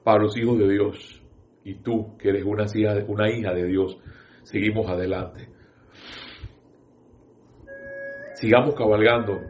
Para 0.03 0.23
los 0.23 0.37
hijos 0.37 0.59
de 0.59 0.69
Dios, 0.69 1.23
y 1.64 1.75
tú 1.77 2.16
que 2.16 2.29
eres 2.29 2.45
una 2.45 2.64
hija, 2.73 2.95
una 3.09 3.31
hija 3.31 3.53
de 3.53 3.66
Dios, 3.66 3.99
seguimos 4.45 4.88
adelante. 4.88 5.49
Sigamos 8.35 8.75
cabalgando, 8.75 9.40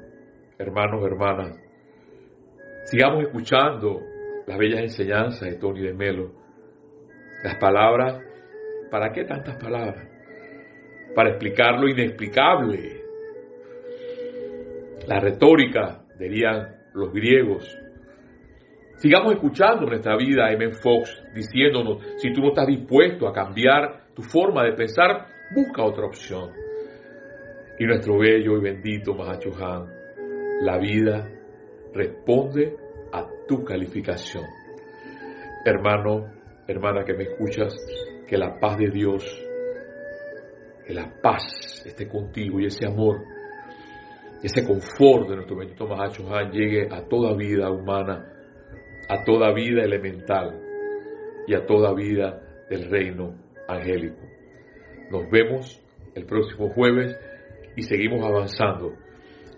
hermanos, 0.58 1.04
hermanas. 1.04 1.58
Sigamos 2.84 3.24
escuchando 3.24 4.00
las 4.46 4.56
bellas 4.58 4.80
enseñanzas 4.80 5.50
de 5.50 5.56
Tony 5.56 5.82
de 5.82 5.92
Melo, 5.92 6.32
las 7.42 7.56
palabras 7.56 8.22
¿Para 8.90 9.12
qué 9.12 9.24
tantas 9.24 9.56
palabras? 9.56 10.08
Para 11.14 11.30
explicar 11.30 11.78
lo 11.78 11.88
inexplicable. 11.88 13.02
La 15.06 15.20
retórica, 15.20 16.04
dirían 16.18 16.76
los 16.94 17.12
griegos. 17.12 17.78
Sigamos 18.96 19.34
escuchando 19.34 19.86
nuestra 19.86 20.16
vida 20.16 20.50
M. 20.52 20.72
Fox 20.72 21.22
diciéndonos, 21.34 22.02
si 22.16 22.32
tú 22.32 22.40
no 22.40 22.48
estás 22.48 22.66
dispuesto 22.66 23.28
a 23.28 23.32
cambiar 23.32 24.06
tu 24.14 24.22
forma 24.22 24.64
de 24.64 24.72
pensar, 24.72 25.26
busca 25.54 25.82
otra 25.82 26.06
opción. 26.06 26.50
Y 27.78 27.84
nuestro 27.84 28.18
bello 28.18 28.56
y 28.56 28.60
bendito 28.62 29.14
Mahacho 29.14 29.50
Han, 29.62 29.86
la 30.62 30.78
vida 30.78 31.28
responde 31.92 32.74
a 33.12 33.26
tu 33.46 33.62
calificación. 33.64 34.44
Hermano, 35.64 36.35
hermana 36.66 37.04
que 37.04 37.14
me 37.14 37.24
escuchas, 37.24 37.74
que 38.26 38.36
la 38.36 38.58
paz 38.58 38.76
de 38.78 38.90
Dios, 38.90 39.24
que 40.86 40.94
la 40.94 41.12
paz 41.22 41.84
esté 41.84 42.08
contigo 42.08 42.60
y 42.60 42.66
ese 42.66 42.86
amor, 42.86 43.22
ese 44.42 44.64
confort 44.64 45.28
de 45.28 45.36
nuestro 45.36 45.56
bendito 45.56 45.86
Mahacho 45.86 46.28
Han 46.34 46.50
llegue 46.50 46.88
a 46.90 47.02
toda 47.08 47.34
vida 47.34 47.70
humana, 47.70 48.32
a 49.08 49.24
toda 49.24 49.52
vida 49.52 49.82
elemental 49.82 50.60
y 51.46 51.54
a 51.54 51.64
toda 51.64 51.94
vida 51.94 52.40
del 52.68 52.90
reino 52.90 53.34
angélico. 53.68 54.20
Nos 55.10 55.30
vemos 55.30 55.82
el 56.14 56.26
próximo 56.26 56.70
jueves 56.70 57.16
y 57.76 57.82
seguimos 57.82 58.24
avanzando 58.24 58.94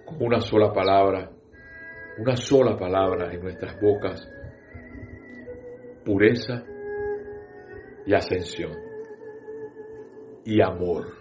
con 0.05 0.23
una 0.23 0.41
sola 0.41 0.73
palabra, 0.73 1.31
una 2.19 2.37
sola 2.37 2.77
palabra 2.77 3.33
en 3.33 3.41
nuestras 3.41 3.79
bocas, 3.81 4.29
pureza 6.05 6.65
y 8.09 8.15
ascensión 8.15 8.73
y 10.43 10.63
amor. 10.63 11.15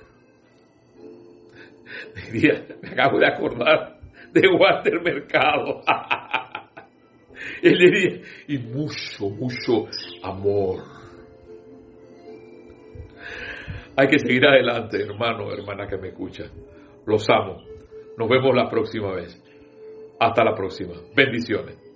Me 2.32 2.90
acabo 2.90 3.20
de 3.20 3.28
acordar 3.28 4.00
de 4.32 4.48
Walter 4.48 5.02
Mercado. 5.02 5.82
Él 7.62 7.78
diría, 7.78 8.22
y 8.48 8.58
mucho, 8.58 9.30
mucho 9.30 9.90
amor. 10.24 10.82
Hay 13.98 14.08
que 14.08 14.20
seguir 14.20 14.46
adelante, 14.46 15.04
hermano, 15.04 15.52
hermana 15.52 15.88
que 15.88 15.98
me 15.98 16.10
escucha. 16.10 16.46
Los 17.06 17.28
amo. 17.30 17.64
Nos 18.18 18.30
vemos 18.30 18.56
la 18.56 18.70
próxima 18.70 19.12
vez. 19.14 19.44
Hasta 20.20 20.44
la 20.44 20.56
próxima. 20.56 20.94
Bendiciones. 21.16 21.87